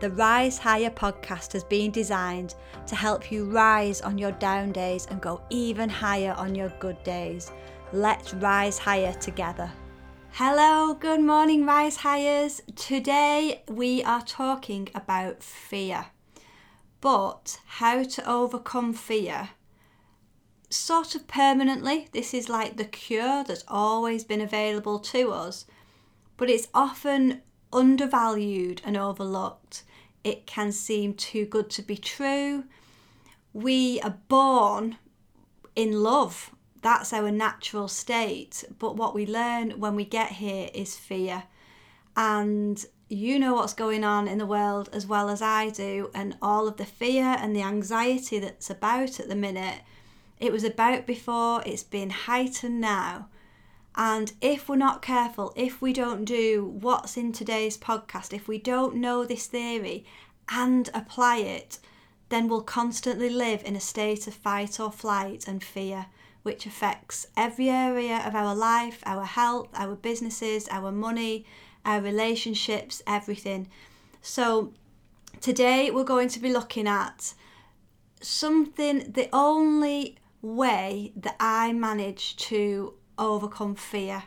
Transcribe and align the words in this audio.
The 0.00 0.10
Rise 0.12 0.56
Higher 0.56 0.88
podcast 0.88 1.52
has 1.52 1.62
been 1.62 1.90
designed 1.90 2.54
to 2.86 2.96
help 2.96 3.30
you 3.30 3.44
rise 3.44 4.00
on 4.00 4.16
your 4.16 4.32
down 4.32 4.72
days 4.72 5.06
and 5.10 5.20
go 5.20 5.42
even 5.50 5.90
higher 5.90 6.32
on 6.38 6.54
your 6.54 6.70
good 6.78 7.02
days. 7.02 7.52
Let's 7.92 8.32
rise 8.32 8.78
higher 8.78 9.12
together. 9.12 9.70
Hello, 10.30 10.94
good 10.94 11.20
morning, 11.20 11.66
Rise 11.66 11.98
Highers. 11.98 12.62
Today 12.76 13.62
we 13.68 14.02
are 14.02 14.22
talking 14.22 14.88
about 14.94 15.42
fear, 15.42 16.06
but 17.02 17.60
how 17.66 18.02
to 18.02 18.26
overcome 18.26 18.94
fear 18.94 19.50
sort 20.70 21.14
of 21.14 21.28
permanently. 21.28 22.08
This 22.12 22.32
is 22.32 22.48
like 22.48 22.78
the 22.78 22.86
cure 22.86 23.44
that's 23.44 23.64
always 23.68 24.24
been 24.24 24.40
available 24.40 24.98
to 25.00 25.32
us, 25.32 25.66
but 26.38 26.48
it's 26.48 26.68
often 26.72 27.42
undervalued 27.70 28.80
and 28.82 28.96
overlooked. 28.96 29.84
It 30.22 30.46
can 30.46 30.72
seem 30.72 31.14
too 31.14 31.46
good 31.46 31.70
to 31.70 31.82
be 31.82 31.96
true. 31.96 32.64
We 33.52 34.00
are 34.00 34.18
born 34.28 34.98
in 35.74 36.02
love, 36.02 36.54
that's 36.82 37.12
our 37.12 37.30
natural 37.30 37.88
state. 37.88 38.64
But 38.78 38.96
what 38.96 39.14
we 39.14 39.26
learn 39.26 39.80
when 39.80 39.94
we 39.94 40.04
get 40.04 40.32
here 40.32 40.68
is 40.74 40.96
fear. 40.96 41.44
And 42.16 42.84
you 43.08 43.38
know 43.38 43.54
what's 43.54 43.74
going 43.74 44.04
on 44.04 44.28
in 44.28 44.38
the 44.38 44.46
world 44.46 44.88
as 44.92 45.06
well 45.06 45.28
as 45.28 45.42
I 45.42 45.70
do, 45.70 46.10
and 46.14 46.36
all 46.40 46.68
of 46.68 46.76
the 46.76 46.84
fear 46.84 47.36
and 47.38 47.54
the 47.54 47.62
anxiety 47.62 48.38
that's 48.38 48.70
about 48.70 49.20
at 49.20 49.28
the 49.28 49.36
minute 49.36 49.80
it 50.40 50.52
was 50.52 50.64
about 50.64 51.06
before, 51.06 51.62
it's 51.66 51.82
been 51.82 52.08
heightened 52.08 52.80
now. 52.80 53.28
And 53.96 54.32
if 54.40 54.68
we're 54.68 54.76
not 54.76 55.02
careful, 55.02 55.52
if 55.56 55.82
we 55.82 55.92
don't 55.92 56.24
do 56.24 56.76
what's 56.80 57.16
in 57.16 57.32
today's 57.32 57.76
podcast, 57.76 58.32
if 58.32 58.46
we 58.46 58.58
don't 58.58 58.96
know 58.96 59.24
this 59.24 59.46
theory 59.46 60.04
and 60.48 60.88
apply 60.94 61.38
it, 61.38 61.78
then 62.28 62.48
we'll 62.48 62.62
constantly 62.62 63.28
live 63.28 63.62
in 63.64 63.74
a 63.74 63.80
state 63.80 64.26
of 64.26 64.34
fight 64.34 64.78
or 64.78 64.92
flight 64.92 65.46
and 65.48 65.62
fear, 65.62 66.06
which 66.42 66.64
affects 66.64 67.26
every 67.36 67.68
area 67.68 68.22
of 68.24 68.34
our 68.34 68.54
life, 68.54 69.02
our 69.04 69.24
health, 69.24 69.68
our 69.74 69.96
businesses, 69.96 70.68
our 70.70 70.92
money, 70.92 71.44
our 71.84 72.00
relationships, 72.00 73.02
everything. 73.06 73.68
So, 74.22 74.72
today 75.40 75.90
we're 75.90 76.04
going 76.04 76.28
to 76.28 76.40
be 76.40 76.52
looking 76.52 76.86
at 76.86 77.34
something, 78.20 79.10
the 79.12 79.28
only 79.32 80.18
way 80.40 81.12
that 81.16 81.36
I 81.40 81.72
manage 81.72 82.36
to 82.36 82.94
overcome 83.20 83.74
fear. 83.74 84.24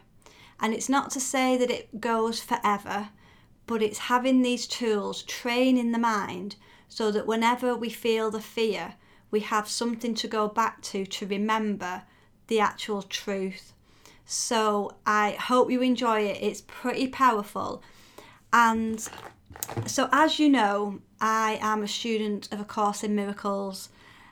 And 0.59 0.73
it's 0.73 0.88
not 0.88 1.09
to 1.11 1.19
say 1.19 1.58
that 1.58 1.72
it 1.72 1.99
goes 1.99 2.41
forever, 2.41 3.09
but 3.66 3.81
it's 3.81 3.97
having 3.97 4.41
these 4.41 4.67
tools, 4.67 5.23
training 5.23 5.91
the 5.91 6.00
mind 6.00 6.55
so 6.88 7.11
that 7.11 7.27
whenever 7.27 7.75
we 7.75 7.89
feel 7.89 8.30
the 8.30 8.39
fear, 8.39 8.95
we 9.31 9.39
have 9.39 9.67
something 9.67 10.13
to 10.13 10.27
go 10.27 10.47
back 10.47 10.81
to 10.83 11.05
to 11.05 11.25
remember 11.25 12.03
the 12.47 12.59
actual 12.59 13.02
truth. 13.02 13.73
So 14.25 14.95
I 15.05 15.31
hope 15.31 15.72
you 15.72 15.81
enjoy 15.81 16.22
it. 16.22 16.38
It's 16.41 16.61
pretty 16.61 17.07
powerful. 17.07 17.81
And 18.53 19.05
so, 19.85 20.07
as 20.11 20.39
you 20.39 20.50
know, 20.50 21.00
I 21.19 21.57
am 21.61 21.83
a 21.83 21.88
student 21.88 22.52
of 22.52 22.59
A 22.59 22.66
Course 22.66 23.03
in 23.03 23.16
Miracles 23.16 23.89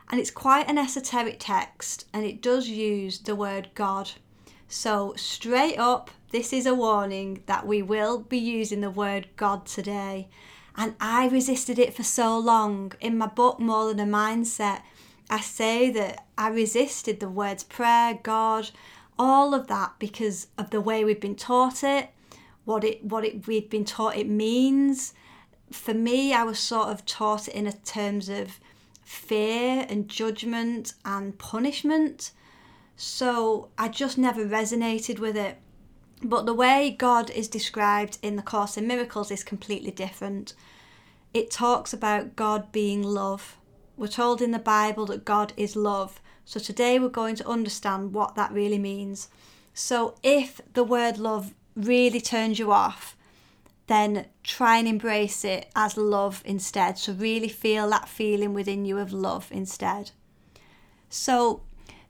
and 0.10 0.20
it's 0.20 0.30
quite 0.32 0.70
an 0.70 0.78
esoteric 0.78 1.38
text 1.40 2.06
and 2.14 2.26
it 2.26 2.42
does 2.42 2.68
use 2.68 3.20
the 3.20 3.36
word 3.36 3.70
God. 3.74 4.12
So, 4.74 5.14
straight 5.18 5.78
up, 5.78 6.12
this 6.30 6.54
is 6.54 6.66
a 6.66 6.74
warning 6.74 7.44
that 7.46 7.68
we 7.68 7.82
will 7.82 8.20
be 8.20 8.38
using 8.38 8.80
the 8.80 8.90
word 8.90 9.28
God 9.36 9.66
today. 9.66 10.30
And 10.78 10.96
I 10.98 11.28
resisted 11.28 11.78
it 11.78 11.94
for 11.94 12.04
so 12.04 12.40
long. 12.40 12.94
In 13.02 13.18
my 13.18 13.28
book, 13.28 13.60
More 13.60 13.94
Than 13.94 14.00
a 14.00 14.06
Mindset, 14.10 14.84
I 15.30 15.42
say 15.42 15.90
that 15.92 16.26
I 16.38 16.48
resisted 16.48 17.20
the 17.20 17.28
words 17.28 17.66
prayer, 17.66 18.18
God, 18.24 18.72
all 19.20 19.54
of 19.54 19.68
that 19.68 19.96
because 20.00 20.48
of 20.58 20.70
the 20.70 20.80
way 20.80 21.04
we've 21.04 21.20
been 21.20 21.36
taught 21.36 21.84
it, 21.84 22.12
what 22.64 22.86
it 22.86 23.04
what 23.04 23.26
it 23.26 23.46
we've 23.48 23.70
been 23.70 23.84
taught 23.84 24.16
it 24.16 24.30
means. 24.30 25.14
For 25.70 25.94
me, 25.94 26.34
I 26.34 26.44
was 26.44 26.60
sort 26.60 26.88
of 26.88 27.06
taught 27.06 27.50
it 27.50 27.56
in 27.56 27.70
terms 27.84 28.30
of 28.30 28.62
fear 29.04 29.86
and 29.90 30.08
judgment 30.08 30.94
and 31.04 31.38
punishment. 31.38 32.32
So 33.04 33.70
I 33.80 33.88
just 33.88 34.20
never 34.20 34.46
resonated 34.46 35.18
with 35.18 35.36
it. 35.36 35.58
But 36.22 36.46
the 36.46 36.54
way 36.54 36.96
God 36.96 37.32
is 37.32 37.48
described 37.48 38.20
in 38.22 38.36
the 38.36 38.44
Course 38.44 38.78
in 38.78 38.86
Miracles 38.86 39.32
is 39.32 39.44
completely 39.44 39.90
different. 39.90 40.54
It 41.34 41.50
talks 41.50 41.94
about 41.94 42.36
God 42.36 42.72
being 42.72 43.02
love. 43.02 43.58
We're 43.98 44.06
told 44.06 44.40
in 44.40 44.52
the 44.52 44.60
Bible 44.60 45.08
that 45.08 45.26
God 45.26 45.52
is 45.58 45.76
love. 45.76 46.22
So 46.46 46.60
today 46.60 47.00
we're 47.00 47.10
going 47.10 47.36
to 47.38 47.50
understand 47.50 48.14
what 48.14 48.36
that 48.36 48.52
really 48.52 48.78
means. 48.78 49.30
So 49.74 50.14
if 50.22 50.62
the 50.76 50.84
word 50.84 51.18
love 51.18 51.56
really 51.76 52.22
turns 52.22 52.60
you 52.60 52.72
off, 52.72 53.18
then 53.88 54.28
try 54.44 54.78
and 54.78 54.88
embrace 54.88 55.44
it 55.44 55.72
as 55.76 55.98
love 55.98 56.44
instead. 56.46 57.00
So, 57.00 57.14
really 57.14 57.50
feel 57.50 57.90
that 57.90 58.08
feeling 58.08 58.54
within 58.54 58.86
you 58.86 59.00
of 59.00 59.12
love 59.12 59.48
instead. 59.52 60.12
So, 61.10 61.64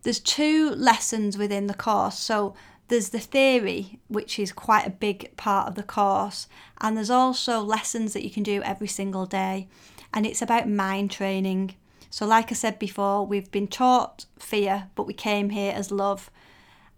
there's 0.03 0.19
two 0.19 0.71
lessons 0.71 1.37
within 1.37 1.67
the 1.67 1.73
course. 1.73 2.17
So, 2.17 2.53
there's 2.87 3.09
the 3.09 3.19
theory, 3.19 3.99
which 4.09 4.37
is 4.37 4.51
quite 4.51 4.85
a 4.85 4.89
big 4.89 5.37
part 5.37 5.69
of 5.69 5.75
the 5.75 5.83
course, 5.83 6.47
and 6.81 6.97
there's 6.97 7.09
also 7.09 7.61
lessons 7.61 8.11
that 8.11 8.23
you 8.23 8.29
can 8.29 8.43
do 8.43 8.61
every 8.63 8.87
single 8.87 9.25
day, 9.25 9.69
and 10.13 10.25
it's 10.25 10.41
about 10.41 10.67
mind 10.67 11.09
training. 11.09 11.75
So, 12.09 12.25
like 12.25 12.51
I 12.51 12.55
said 12.55 12.77
before, 12.79 13.25
we've 13.25 13.49
been 13.49 13.67
taught 13.67 14.25
fear, 14.37 14.89
but 14.95 15.07
we 15.07 15.13
came 15.13 15.51
here 15.51 15.71
as 15.73 15.89
love. 15.89 16.29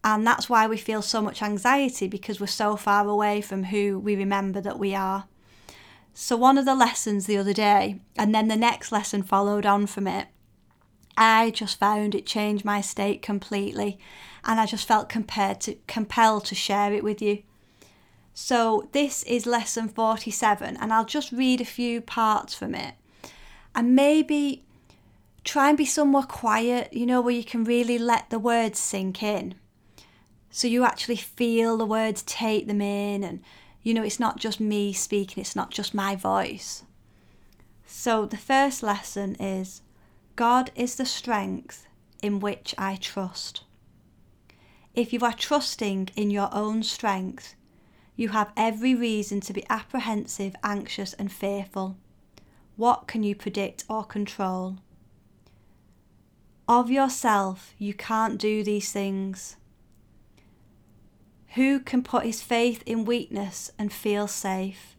And 0.03 0.25
that's 0.28 0.50
why 0.50 0.68
we 0.68 0.78
feel 0.78 1.02
so 1.02 1.22
much 1.22 1.41
anxiety 1.41 2.08
because 2.08 2.40
we're 2.41 2.47
so 2.47 2.75
far 2.75 3.08
away 3.08 3.40
from 3.40 3.66
who 3.66 4.00
we 4.00 4.16
remember 4.16 4.59
that 4.59 4.80
we 4.80 4.94
are. 4.96 5.25
So, 6.16 6.35
one 6.35 6.58
of 6.58 6.66
the 6.66 6.75
lessons 6.75 7.28
the 7.28 7.38
other 7.38 7.53
day, 7.53 8.02
and 8.18 8.34
then 8.34 8.47
the 8.47 8.56
next 8.56 8.91
lesson 8.91 9.22
followed 9.24 9.66
on 9.66 9.85
from 9.85 10.08
it, 10.08 10.28
I 11.18 11.51
just 11.51 11.79
found 11.79 12.16
it 12.16 12.25
changed 12.25 12.66
my 12.66 12.81
state 12.81 13.22
completely. 13.22 14.00
And 14.44 14.59
I 14.59 14.66
just 14.66 14.88
felt 14.88 15.09
compared 15.09 15.62
to, 15.62 15.75
compelled 15.88 16.46
to 16.46 16.56
share 16.56 16.94
it 16.94 17.03
with 17.03 17.22
you. 17.22 17.44
So, 18.34 18.90
this 18.94 19.22
is 19.23 19.46
lesson 19.46 19.88
47, 19.88 20.75
and 20.78 20.91
I'll 20.91 21.06
just 21.06 21.31
read 21.31 21.62
a 21.62 21.66
few 21.66 22.02
parts 22.02 22.56
from 22.56 22.73
it. 22.73 22.96
And 23.75 23.96
maybe 23.96 24.63
try 25.44 25.69
and 25.69 25.78
be 25.78 25.85
somewhere 25.85 26.23
quiet, 26.23 26.94
you 26.94 27.06
know, 27.06 27.22
where 27.22 27.34
you 27.34 27.44
can 27.44 27.63
really 27.63 27.97
let 27.97 28.29
the 28.29 28.40
words 28.40 28.79
sink 28.79 29.22
in. 29.22 29.56
So 30.50 30.68
you 30.68 30.84
actually 30.84 31.18
feel 31.18 31.78
the 31.78 31.85
words, 31.85 32.23
take 32.23 32.68
them 32.68 32.81
in, 32.81 33.23
and 33.23 33.41
you 33.81 33.94
know, 33.94 34.03
it's 34.03 34.19
not 34.19 34.38
just 34.38 34.59
me 34.59 34.94
speaking, 34.94 35.41
it's 35.41 35.56
not 35.56 35.72
just 35.72 35.94
my 35.94 36.16
voice. 36.16 36.84
So 37.85 38.25
the 38.25 38.38
first 38.38 38.81
lesson 38.81 39.35
is 39.35 39.82
God 40.35 40.71
is 40.75 40.95
the 40.95 41.05
strength 41.05 41.85
in 42.23 42.39
which 42.39 42.73
I 42.77 42.95
trust. 42.95 43.63
If 44.95 45.13
you 45.13 45.19
are 45.21 45.33
trusting 45.33 46.09
in 46.16 46.31
your 46.31 46.49
own 46.51 46.81
strength, 46.81 47.55
you 48.16 48.29
have 48.29 48.51
every 48.57 48.95
reason 48.95 49.41
to 49.41 49.53
be 49.53 49.66
apprehensive, 49.69 50.55
anxious, 50.63 51.13
and 51.13 51.31
fearful. 51.31 51.97
What 52.77 53.07
can 53.07 53.22
you 53.22 53.35
predict 53.35 53.83
or 53.88 54.03
control? 54.03 54.77
Of 56.67 56.89
yourself, 56.89 57.73
you 57.77 57.93
can't 57.93 58.39
do 58.39 58.63
these 58.63 58.91
things. 58.91 59.57
Who 61.55 61.79
can 61.79 62.01
put 62.01 62.25
his 62.25 62.41
faith 62.41 62.81
in 62.88 63.05
weakness 63.05 63.72
and 63.77 63.93
feel 63.93 64.27
safe? 64.27 64.96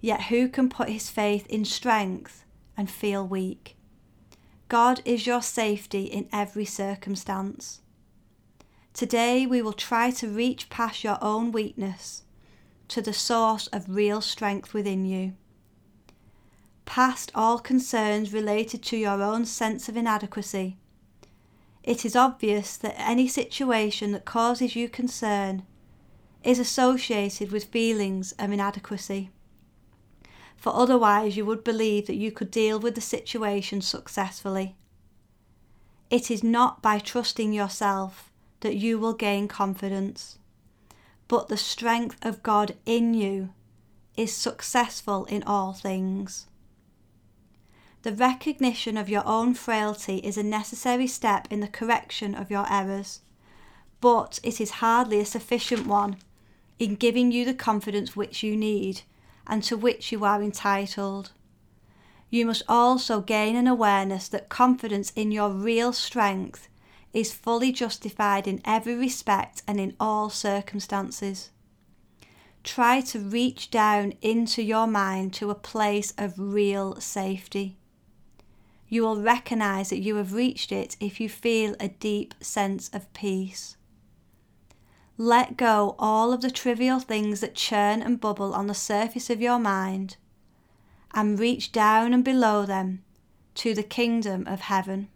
Yet 0.00 0.24
who 0.24 0.48
can 0.48 0.68
put 0.68 0.88
his 0.88 1.10
faith 1.10 1.46
in 1.48 1.64
strength 1.64 2.44
and 2.76 2.88
feel 2.88 3.26
weak? 3.26 3.76
God 4.70 5.02
is 5.04 5.26
your 5.26 5.42
safety 5.42 6.04
in 6.04 6.28
every 6.32 6.64
circumstance. 6.64 7.80
Today 8.94 9.44
we 9.44 9.60
will 9.60 9.72
try 9.72 10.12
to 10.12 10.28
reach 10.28 10.70
past 10.70 11.02
your 11.02 11.18
own 11.20 11.50
weakness 11.50 12.22
to 12.86 13.02
the 13.02 13.12
source 13.12 13.66
of 13.72 13.96
real 13.96 14.20
strength 14.20 14.72
within 14.72 15.04
you. 15.04 15.32
Past 16.84 17.32
all 17.34 17.58
concerns 17.58 18.32
related 18.32 18.80
to 18.84 18.96
your 18.96 19.20
own 19.20 19.44
sense 19.44 19.88
of 19.88 19.96
inadequacy. 19.96 20.76
It 21.82 22.04
is 22.04 22.14
obvious 22.14 22.76
that 22.76 22.94
any 22.96 23.26
situation 23.26 24.12
that 24.12 24.24
causes 24.24 24.76
you 24.76 24.88
concern 24.88 25.64
is 26.44 26.60
associated 26.60 27.50
with 27.50 27.64
feelings 27.64 28.30
of 28.38 28.52
inadequacy. 28.52 29.30
For 30.60 30.76
otherwise, 30.76 31.38
you 31.38 31.46
would 31.46 31.64
believe 31.64 32.06
that 32.06 32.16
you 32.16 32.30
could 32.30 32.50
deal 32.50 32.78
with 32.78 32.94
the 32.94 33.00
situation 33.00 33.80
successfully. 33.80 34.76
It 36.10 36.30
is 36.30 36.44
not 36.44 36.82
by 36.82 36.98
trusting 36.98 37.54
yourself 37.54 38.30
that 38.60 38.76
you 38.76 38.98
will 38.98 39.14
gain 39.14 39.48
confidence, 39.48 40.38
but 41.28 41.48
the 41.48 41.56
strength 41.56 42.22
of 42.22 42.42
God 42.42 42.76
in 42.84 43.14
you 43.14 43.54
is 44.18 44.34
successful 44.34 45.24
in 45.24 45.42
all 45.44 45.72
things. 45.72 46.46
The 48.02 48.12
recognition 48.12 48.98
of 48.98 49.08
your 49.08 49.26
own 49.26 49.54
frailty 49.54 50.18
is 50.18 50.36
a 50.36 50.42
necessary 50.42 51.06
step 51.06 51.48
in 51.50 51.60
the 51.60 51.68
correction 51.68 52.34
of 52.34 52.50
your 52.50 52.70
errors, 52.70 53.22
but 54.02 54.38
it 54.42 54.60
is 54.60 54.82
hardly 54.82 55.20
a 55.20 55.24
sufficient 55.24 55.86
one 55.86 56.16
in 56.78 56.96
giving 56.96 57.32
you 57.32 57.46
the 57.46 57.54
confidence 57.54 58.14
which 58.14 58.42
you 58.42 58.58
need 58.58 59.02
and 59.50 59.64
to 59.64 59.76
which 59.76 60.12
you 60.12 60.24
are 60.24 60.42
entitled. 60.42 61.32
You 62.30 62.46
must 62.46 62.62
also 62.68 63.20
gain 63.20 63.56
an 63.56 63.66
awareness 63.66 64.28
that 64.28 64.48
confidence 64.48 65.12
in 65.16 65.32
your 65.32 65.50
real 65.50 65.92
strength 65.92 66.68
is 67.12 67.32
fully 67.32 67.72
justified 67.72 68.46
in 68.46 68.62
every 68.64 68.94
respect 68.94 69.62
and 69.66 69.80
in 69.80 69.96
all 69.98 70.30
circumstances. 70.30 71.50
Try 72.62 73.00
to 73.00 73.18
reach 73.18 73.70
down 73.70 74.12
into 74.22 74.62
your 74.62 74.86
mind 74.86 75.32
to 75.34 75.50
a 75.50 75.56
place 75.56 76.14
of 76.16 76.34
real 76.36 77.00
safety. 77.00 77.76
You 78.88 79.02
will 79.02 79.20
recognize 79.20 79.90
that 79.90 79.98
you 79.98 80.16
have 80.16 80.32
reached 80.32 80.70
it 80.70 80.96
if 81.00 81.20
you 81.20 81.28
feel 81.28 81.74
a 81.80 81.88
deep 81.88 82.34
sense 82.40 82.88
of 82.92 83.12
peace. 83.12 83.76
Let 85.22 85.58
go 85.58 85.96
all 85.98 86.32
of 86.32 86.40
the 86.40 86.50
trivial 86.50 86.98
things 86.98 87.40
that 87.40 87.54
churn 87.54 88.00
and 88.00 88.18
bubble 88.18 88.54
on 88.54 88.68
the 88.68 88.74
surface 88.74 89.28
of 89.28 89.38
your 89.38 89.58
mind 89.58 90.16
and 91.12 91.38
reach 91.38 91.72
down 91.72 92.14
and 92.14 92.24
below 92.24 92.64
them 92.64 93.04
to 93.56 93.74
the 93.74 93.82
kingdom 93.82 94.46
of 94.46 94.60
heaven. 94.60 95.10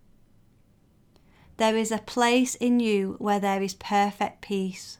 There 1.56 1.74
is 1.74 1.90
a 1.90 1.96
place 1.96 2.54
in 2.54 2.80
you 2.80 3.16
where 3.18 3.40
there 3.40 3.62
is 3.62 3.72
perfect 3.72 4.42
peace. 4.42 4.98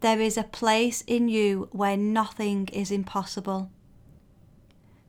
There 0.00 0.18
is 0.18 0.38
a 0.38 0.44
place 0.44 1.02
in 1.06 1.28
you 1.28 1.68
where 1.72 1.98
nothing 1.98 2.68
is 2.68 2.90
impossible. 2.90 3.70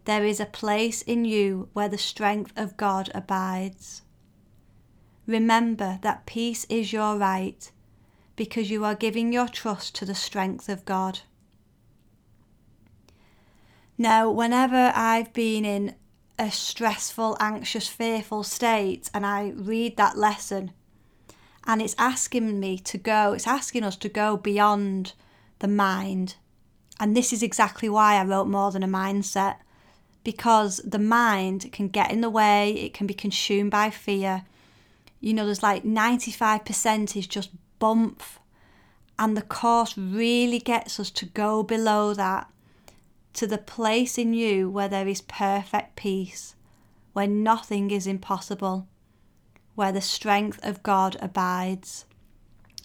There 0.04 0.26
is 0.26 0.42
a 0.42 0.46
place 0.46 1.02
in 1.02 1.24
you 1.24 1.70
where 1.72 1.88
the 1.88 1.98
strength 1.98 2.52
of 2.58 2.76
God 2.76 3.10
abides. 3.16 4.02
Remember 5.28 6.00
that 6.02 6.26
peace 6.26 6.66
is 6.68 6.92
your 6.92 7.18
right 7.18 7.72
because 8.36 8.72
you 8.72 8.84
are 8.84 8.96
giving 8.96 9.32
your 9.32 9.48
trust 9.48 9.96
to 9.96 10.06
the 10.06 10.16
strength 10.16 10.70
of 10.70 10.86
God. 10.86 11.20
Now, 13.98 14.30
whenever 14.32 14.92
I've 14.96 15.34
been 15.34 15.66
in 15.66 15.96
a 16.40 16.50
stressful, 16.50 17.38
anxious, 17.40 17.88
fearful 17.88 18.44
state 18.44 19.10
and 19.14 19.26
I 19.26 19.50
read 19.56 19.98
that 19.98 20.18
lesson 20.18 20.72
and 21.66 21.82
it's 21.82 21.96
asking 21.98 22.60
me 22.60 22.78
to 22.80 22.98
go, 22.98 23.34
it's 23.34 23.48
asking 23.48 23.84
us 23.84 23.96
to 23.98 24.10
go 24.10 24.36
beyond 24.36 25.14
the 25.60 25.68
mind. 25.68 26.36
And 27.00 27.16
this 27.16 27.32
is 27.32 27.44
exactly 27.44 27.88
why 27.88 28.16
I 28.16 28.26
wrote 28.26 28.48
More 28.48 28.72
Than 28.72 28.84
a 28.84 28.88
Mindset 28.88 29.58
because 30.24 30.78
the 30.78 31.00
mind 31.00 31.72
can 31.72 31.88
get 31.88 32.12
in 32.12 32.22
the 32.22 32.30
way, 32.30 32.72
it 32.74 32.94
can 32.94 33.08
be 33.08 33.14
consumed 33.14 33.72
by 33.72 33.90
fear. 33.90 34.44
You 35.20 35.34
know, 35.34 35.46
there's 35.46 35.64
like 35.64 35.84
95% 35.84 37.16
is 37.16 37.28
just 37.28 37.50
bump, 37.84 38.24
and 39.20 39.36
the 39.36 39.42
course 39.42 39.98
really 39.98 40.60
gets 40.60 41.02
us 41.02 41.12
to 41.12 41.26
go 41.26 41.62
below 41.64 42.14
that 42.14 42.50
to 43.34 43.46
the 43.46 43.58
place 43.58 44.18
in 44.18 44.34
you 44.34 44.70
where 44.70 44.88
there 44.88 45.06
is 45.06 45.20
perfect 45.20 45.98
peace, 45.98 46.56
where 47.12 47.28
nothing 47.28 47.92
is 47.92 48.08
impossible, 48.08 48.88
where 49.76 49.92
the 49.92 50.00
strength 50.00 50.62
of 50.64 50.82
God 50.82 51.18
abides. 51.20 52.06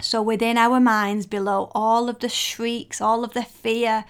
So, 0.00 0.20
within 0.20 0.58
our 0.58 0.80
minds, 0.80 1.26
below 1.26 1.70
all 1.76 2.08
of 2.08 2.18
the 2.18 2.28
shrieks, 2.28 3.00
all 3.00 3.22
of 3.22 3.34
the 3.34 3.44
fear, 3.44 4.04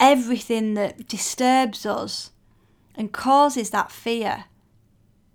everything 0.00 0.72
that 0.74 1.08
disturbs 1.08 1.84
us 1.84 2.30
and 2.94 3.12
causes 3.12 3.68
that 3.68 3.92
fear, 3.92 4.46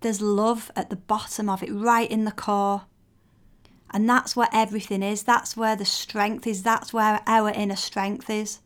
there's 0.01 0.22
love 0.22 0.72
at 0.75 0.90
the 0.90 0.96
bottom 0.96 1.50
of 1.50 1.62
it, 1.62 1.72
right 1.72 2.10
in 2.10 2.25
the 2.25 2.31
core. 2.31 2.88
And 3.91 4.09
that's 4.09 4.36
where 4.36 4.50
everything 4.53 5.01
is. 5.01 5.24
That's 5.24 5.57
where 5.57 5.75
the 5.75 5.86
strength 5.86 6.45
is. 6.45 6.63
That's 6.63 6.94
where 6.94 7.21
our 7.25 7.50
inner 7.50 7.75
strength 7.75 8.30
is. 8.30 8.59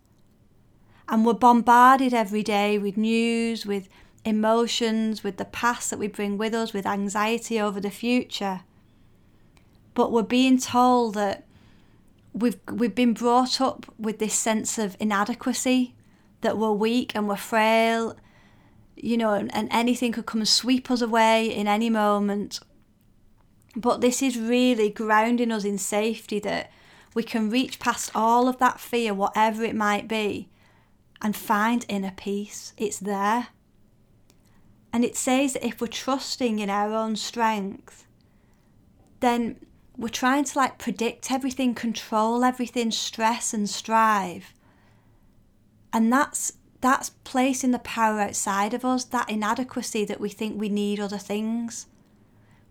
And 1.07 1.25
we're 1.25 1.33
bombarded 1.33 2.13
every 2.13 2.43
day 2.43 2.77
with 2.77 2.97
news, 2.97 3.65
with 3.65 3.87
emotions, 4.25 5.23
with 5.23 5.37
the 5.37 5.45
past 5.45 5.89
that 5.89 5.99
we 5.99 6.07
bring 6.07 6.37
with 6.37 6.53
us, 6.53 6.73
with 6.73 6.85
anxiety 6.85 7.59
over 7.59 7.79
the 7.79 7.89
future. 7.89 8.61
But 9.93 10.11
we're 10.11 10.23
being 10.23 10.57
told 10.57 11.15
that 11.15 11.45
we've 12.33 12.59
we've 12.71 12.95
been 12.95 13.13
brought 13.13 13.61
up 13.61 13.85
with 13.97 14.19
this 14.19 14.33
sense 14.33 14.77
of 14.77 14.97
inadequacy 14.99 15.93
that 16.41 16.57
we're 16.57 16.71
weak 16.71 17.11
and 17.15 17.27
we're 17.27 17.35
frail 17.35 18.17
you 18.95 19.15
know 19.17 19.33
and, 19.33 19.53
and 19.55 19.69
anything 19.71 20.11
could 20.11 20.25
come 20.25 20.41
and 20.41 20.47
sweep 20.47 20.89
us 20.89 21.01
away 21.01 21.45
in 21.45 21.67
any 21.67 21.89
moment 21.89 22.59
but 23.75 24.01
this 24.01 24.21
is 24.21 24.37
really 24.37 24.89
grounding 24.89 25.51
us 25.51 25.63
in 25.63 25.77
safety 25.77 26.39
that 26.39 26.71
we 27.15 27.23
can 27.23 27.49
reach 27.49 27.79
past 27.79 28.11
all 28.13 28.47
of 28.47 28.57
that 28.57 28.79
fear 28.79 29.13
whatever 29.13 29.63
it 29.63 29.75
might 29.75 30.07
be 30.07 30.49
and 31.21 31.35
find 31.35 31.85
inner 31.87 32.13
peace 32.15 32.73
it's 32.77 32.99
there 32.99 33.47
and 34.91 35.03
it 35.03 35.15
says 35.15 35.53
that 35.53 35.65
if 35.65 35.81
we're 35.81 35.87
trusting 35.87 36.59
in 36.59 36.69
our 36.69 36.93
own 36.93 37.15
strength 37.15 38.05
then 39.19 39.57
we're 39.97 40.09
trying 40.09 40.43
to 40.43 40.57
like 40.57 40.77
predict 40.77 41.31
everything, 41.31 41.73
control 41.73 42.43
everything, 42.43 42.91
stress 42.91 43.53
and 43.53 43.69
strive. 43.69 44.53
And 45.91 46.11
that's 46.11 46.53
that's 46.81 47.11
placing 47.23 47.71
the 47.71 47.79
power 47.79 48.19
outside 48.19 48.73
of 48.73 48.83
us, 48.83 49.05
that 49.05 49.29
inadequacy 49.29 50.03
that 50.05 50.19
we 50.19 50.29
think 50.29 50.59
we 50.59 50.67
need 50.67 50.99
other 50.99 51.17
things. 51.17 51.87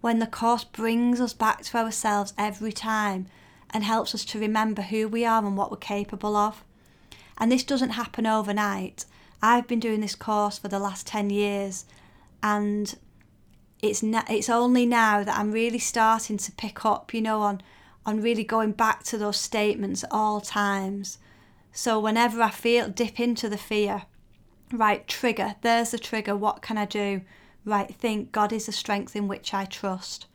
When 0.02 0.19
the 0.19 0.26
course 0.26 0.64
brings 0.64 1.20
us 1.20 1.32
back 1.32 1.62
to 1.62 1.78
ourselves 1.78 2.34
every 2.37 2.72
time 2.72 3.28
and 3.70 3.84
helps 3.84 4.14
us 4.14 4.25
to 4.26 4.38
remember 4.38 4.82
who 4.82 5.08
we 5.08 5.25
are 5.25 5.43
and 5.43 5.56
what 5.56 5.70
we're 5.70 5.78
capable 5.78 6.37
of. 6.37 6.62
And 7.38 7.50
this 7.50 7.64
doesn't 7.64 7.90
happen 7.90 8.26
overnight. 8.26 9.06
I've 9.40 9.66
been 9.66 9.81
doing 9.81 10.00
this 10.00 10.14
course 10.14 10.58
for 10.58 10.69
the 10.69 10.78
last 10.78 11.06
10 11.06 11.31
years 11.31 11.87
and 12.43 12.94
it's 13.81 14.02
it's 14.02 14.49
only 14.49 14.87
now 14.87 15.25
that 15.25 15.38
I'm 15.38 15.52
really 15.52 15.78
starting 15.78 16.37
to 16.37 16.52
pick 16.52 16.84
up, 16.84 17.14
you 17.14 17.20
know, 17.20 17.40
on 17.40 17.62
on 18.04 18.20
really 18.20 18.44
going 18.44 18.72
back 18.72 19.04
to 19.04 19.19
those 19.19 19.37
statements 19.37 20.02
at 20.04 20.12
all 20.12 20.40
times. 20.40 21.19
So 21.72 21.99
whenever 22.00 22.43
I 22.43 22.50
feel 22.50 22.88
dip 22.88 23.20
into 23.20 23.49
the 23.49 23.56
fear, 23.56 24.02
right, 24.73 25.06
trigger, 25.06 25.54
there's 25.62 25.92
the 25.92 25.99
trigger, 25.99 26.37
what 26.37 26.61
can 26.61 26.76
I 26.76 26.87
do? 26.87 27.23
Right, 27.64 27.95
think 27.95 28.33
God 28.33 28.52
is 28.52 28.66
the 28.66 28.73
strength 28.73 29.14
in 29.14 29.28
which 29.28 29.54
I 29.54 29.64
trust. 29.64 30.26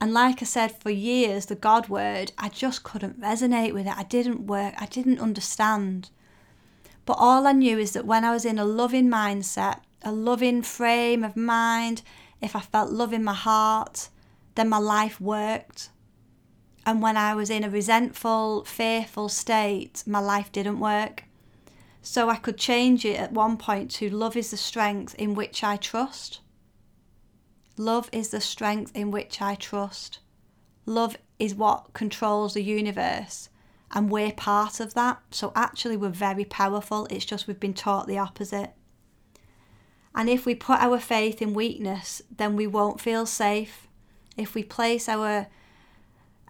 And 0.00 0.12
like 0.12 0.42
I 0.42 0.44
said, 0.44 0.70
for 0.70 0.90
years, 0.90 1.46
the 1.46 1.54
God 1.54 1.88
word, 1.88 2.32
I 2.38 2.48
just 2.50 2.84
couldn't 2.84 3.20
resonate 3.20 3.72
with 3.72 3.86
it. 3.86 3.96
I 3.96 4.04
didn't 4.04 4.46
work, 4.46 4.74
I 4.78 4.86
didn't 4.86 5.18
understand. 5.18 6.10
But 7.04 7.16
all 7.18 7.46
I 7.46 7.52
knew 7.52 7.78
is 7.78 7.92
that 7.92 8.06
when 8.06 8.24
I 8.24 8.32
was 8.32 8.44
in 8.44 8.58
a 8.58 8.64
loving 8.64 9.08
mindset, 9.08 9.80
a 10.02 10.12
loving 10.12 10.62
frame 10.62 11.24
of 11.24 11.36
mind, 11.36 12.02
if 12.40 12.54
I 12.54 12.60
felt 12.60 12.92
love 12.92 13.12
in 13.12 13.24
my 13.24 13.34
heart, 13.34 14.10
then 14.54 14.68
my 14.68 14.78
life 14.78 15.20
worked. 15.20 15.90
And 16.84 17.02
when 17.02 17.16
I 17.16 17.34
was 17.34 17.50
in 17.50 17.64
a 17.64 17.70
resentful, 17.70 18.64
fearful 18.64 19.28
state, 19.28 20.04
my 20.06 20.20
life 20.20 20.52
didn't 20.52 20.80
work. 20.80 21.24
So 22.02 22.28
I 22.28 22.36
could 22.36 22.56
change 22.56 23.04
it 23.04 23.18
at 23.18 23.32
one 23.32 23.56
point 23.56 23.90
to 23.92 24.08
love 24.10 24.36
is 24.36 24.50
the 24.50 24.56
strength 24.56 25.14
in 25.16 25.34
which 25.34 25.64
I 25.64 25.76
trust. 25.76 26.40
Love 27.78 28.08
is 28.12 28.30
the 28.30 28.40
strength 28.40 28.90
in 28.94 29.10
which 29.10 29.40
I 29.40 29.54
trust. 29.54 30.18
Love 30.84 31.16
is 31.38 31.54
what 31.54 31.92
controls 31.92 32.54
the 32.54 32.62
universe, 32.62 33.48
and 33.92 34.10
we're 34.10 34.32
part 34.32 34.80
of 34.80 34.94
that. 34.94 35.22
So 35.30 35.52
actually, 35.54 35.96
we're 35.96 36.08
very 36.08 36.44
powerful. 36.44 37.06
It's 37.08 37.24
just 37.24 37.46
we've 37.46 37.60
been 37.60 37.74
taught 37.74 38.08
the 38.08 38.18
opposite. 38.18 38.72
And 40.14 40.28
if 40.28 40.44
we 40.44 40.54
put 40.54 40.80
our 40.80 40.98
faith 40.98 41.40
in 41.40 41.54
weakness, 41.54 42.20
then 42.36 42.56
we 42.56 42.66
won't 42.66 43.00
feel 43.00 43.24
safe. 43.26 43.86
If 44.36 44.54
we 44.54 44.64
place 44.64 45.08
our 45.08 45.46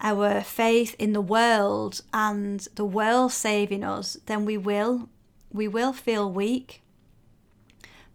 our 0.01 0.41
faith 0.43 0.95
in 0.99 1.13
the 1.13 1.21
world 1.21 2.03
and 2.15 2.61
the 2.77 2.85
world 2.85 3.33
saving 3.33 3.85
us, 3.85 4.17
then 4.27 4.45
we 4.45 4.57
will 4.57 5.09
we 5.53 5.69
will 5.69 5.93
feel 5.93 6.31
weak. 6.33 6.83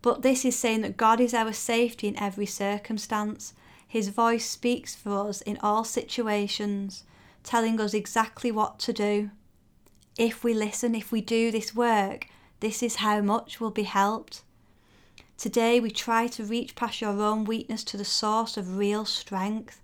But 0.03 0.22
this 0.22 0.43
is 0.43 0.60
saying 0.60 0.81
that 0.81 0.98
God 0.98 1.19
is 1.22 1.33
our 1.33 1.53
safety 1.53 2.10
in 2.10 2.19
every 2.19 2.45
circumstance. 2.45 3.53
His 3.88 4.10
voice 4.10 4.45
speaks 4.45 4.93
for 4.93 5.29
us 5.29 5.41
in 5.41 5.57
all 5.63 5.86
situations, 5.86 7.05
telling 7.41 7.79
us 7.79 7.93
exactly 7.93 8.51
what 8.51 8.79
to 8.79 8.91
do. 8.91 9.31
If 10.17 10.43
we 10.43 10.53
listen, 10.53 10.93
if 10.93 11.12
we 11.12 11.22
do 11.22 11.51
this 11.51 11.74
work, 11.74 12.27
this 12.60 12.83
is 12.83 12.98
how 12.98 13.22
much 13.22 13.62
will 13.62 13.72
be 13.72 13.83
helped. 13.83 14.43
Today, 15.38 15.79
we 15.79 15.89
try 15.89 16.27
to 16.27 16.43
reach 16.43 16.75
past 16.75 17.00
your 17.00 17.22
own 17.22 17.45
weakness 17.45 17.83
to 17.86 17.98
the 17.98 18.05
source 18.05 18.57
of 18.57 18.77
real 18.77 19.05
strength. 19.05 19.79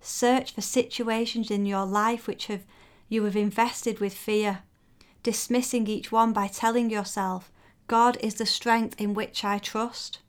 Search 0.00 0.52
for 0.52 0.62
situations 0.62 1.50
in 1.50 1.66
your 1.66 1.84
life 1.84 2.26
which 2.26 2.46
have 2.46 2.64
you 3.10 3.24
have 3.24 3.36
invested 3.36 4.00
with 4.00 4.14
fear, 4.14 4.60
dismissing 5.22 5.86
each 5.86 6.10
one 6.10 6.32
by 6.32 6.46
telling 6.46 6.88
yourself, 6.90 7.50
God 7.88 8.18
is 8.20 8.34
the 8.34 8.46
strength 8.46 9.00
in 9.00 9.14
which 9.14 9.44
I 9.44 9.58
trust. 9.58 10.20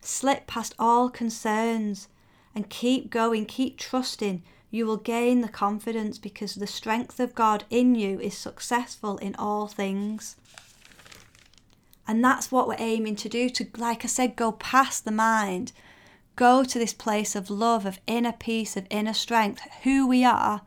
Slip 0.00 0.46
past 0.46 0.74
all 0.78 1.10
concerns 1.10 2.08
and 2.54 2.70
keep 2.70 3.10
going, 3.10 3.46
keep 3.46 3.78
trusting. 3.78 4.42
You 4.70 4.86
will 4.86 4.96
gain 4.96 5.40
the 5.40 5.48
confidence 5.48 6.18
because 6.18 6.54
the 6.54 6.66
strength 6.66 7.18
of 7.18 7.34
God 7.34 7.64
in 7.68 7.94
you 7.94 8.20
is 8.20 8.36
successful 8.36 9.18
in 9.18 9.34
all 9.36 9.66
things. 9.66 10.36
And 12.06 12.24
that's 12.24 12.52
what 12.52 12.68
we're 12.68 12.76
aiming 12.78 13.16
to 13.16 13.28
do 13.28 13.48
to, 13.50 13.66
like 13.76 14.04
I 14.04 14.08
said, 14.08 14.36
go 14.36 14.52
past 14.52 15.04
the 15.04 15.10
mind, 15.10 15.72
go 16.36 16.62
to 16.62 16.78
this 16.78 16.92
place 16.92 17.34
of 17.34 17.50
love, 17.50 17.86
of 17.86 17.98
inner 18.06 18.32
peace, 18.32 18.76
of 18.76 18.86
inner 18.90 19.14
strength, 19.14 19.62
who 19.82 20.06
we 20.06 20.24
are. 20.24 20.62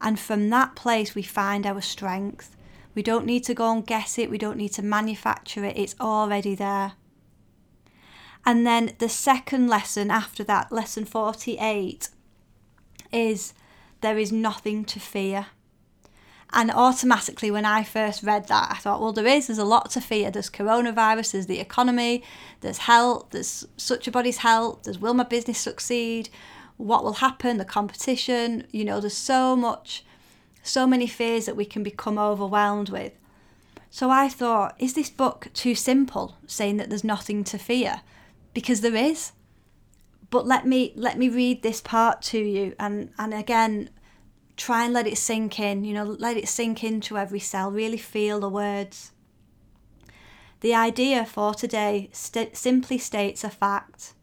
And 0.00 0.20
from 0.20 0.50
that 0.50 0.76
place, 0.76 1.14
we 1.14 1.22
find 1.22 1.66
our 1.66 1.80
strength. 1.80 2.54
We 2.94 3.02
don't 3.02 3.26
need 3.26 3.44
to 3.44 3.54
go 3.54 3.72
and 3.72 3.86
guess 3.86 4.18
it, 4.18 4.30
we 4.30 4.38
don't 4.38 4.56
need 4.56 4.72
to 4.74 4.82
manufacture 4.82 5.64
it, 5.64 5.76
it's 5.76 5.96
already 6.00 6.54
there. 6.54 6.92
And 8.46 8.66
then 8.66 8.92
the 8.98 9.08
second 9.08 9.68
lesson 9.68 10.10
after 10.10 10.44
that, 10.44 10.70
lesson 10.70 11.04
48, 11.04 12.08
is 13.12 13.54
there 14.00 14.18
is 14.18 14.30
nothing 14.30 14.84
to 14.84 15.00
fear. 15.00 15.46
And 16.52 16.70
automatically, 16.70 17.50
when 17.50 17.64
I 17.64 17.82
first 17.82 18.22
read 18.22 18.46
that, 18.46 18.68
I 18.70 18.76
thought, 18.76 19.00
well, 19.00 19.12
there 19.12 19.26
is. 19.26 19.48
There's 19.48 19.58
a 19.58 19.64
lot 19.64 19.90
to 19.92 20.00
fear. 20.00 20.30
There's 20.30 20.50
coronavirus, 20.50 21.32
there's 21.32 21.46
the 21.46 21.58
economy, 21.58 22.22
there's 22.60 22.78
health, 22.78 23.30
there's 23.30 23.66
such 23.76 24.06
a 24.06 24.12
body's 24.12 24.36
health, 24.38 24.84
there's 24.84 25.00
will 25.00 25.14
my 25.14 25.24
business 25.24 25.58
succeed, 25.58 26.28
what 26.76 27.02
will 27.02 27.14
happen, 27.14 27.56
the 27.56 27.64
competition. 27.64 28.68
You 28.70 28.84
know, 28.84 29.00
there's 29.00 29.16
so 29.16 29.56
much, 29.56 30.04
so 30.64 30.86
many 30.86 31.06
fears 31.06 31.46
that 31.46 31.56
we 31.56 31.64
can 31.64 31.84
become 31.84 32.18
overwhelmed 32.18 32.88
with. 32.88 33.12
So 33.90 34.10
I 34.10 34.28
thought, 34.28 34.74
is 34.80 34.94
this 34.94 35.10
book 35.10 35.48
too 35.54 35.76
simple, 35.76 36.36
saying 36.48 36.78
that 36.78 36.88
there's 36.88 37.04
nothing 37.04 37.44
to 37.44 37.58
fear? 37.58 38.00
Because 38.52 38.80
there 38.80 38.96
is. 38.96 39.32
But 40.30 40.46
let 40.46 40.66
me 40.66 40.92
let 40.96 41.16
me 41.16 41.28
read 41.28 41.62
this 41.62 41.80
part 41.80 42.20
to 42.22 42.38
you, 42.38 42.74
and 42.80 43.12
and 43.18 43.32
again, 43.32 43.90
try 44.56 44.84
and 44.84 44.92
let 44.92 45.06
it 45.06 45.18
sink 45.18 45.60
in, 45.60 45.84
you 45.84 45.94
know, 45.94 46.04
let 46.04 46.36
it 46.36 46.48
sink 46.48 46.82
into 46.82 47.16
every 47.16 47.38
cell, 47.38 47.70
really 47.70 47.98
feel 47.98 48.40
the 48.40 48.48
words. 48.48 49.12
The 50.60 50.74
idea 50.74 51.24
for 51.24 51.54
today 51.54 52.08
st- 52.12 52.56
simply 52.56 52.98
states 52.98 53.44
a 53.44 53.50
fact. 53.50 54.14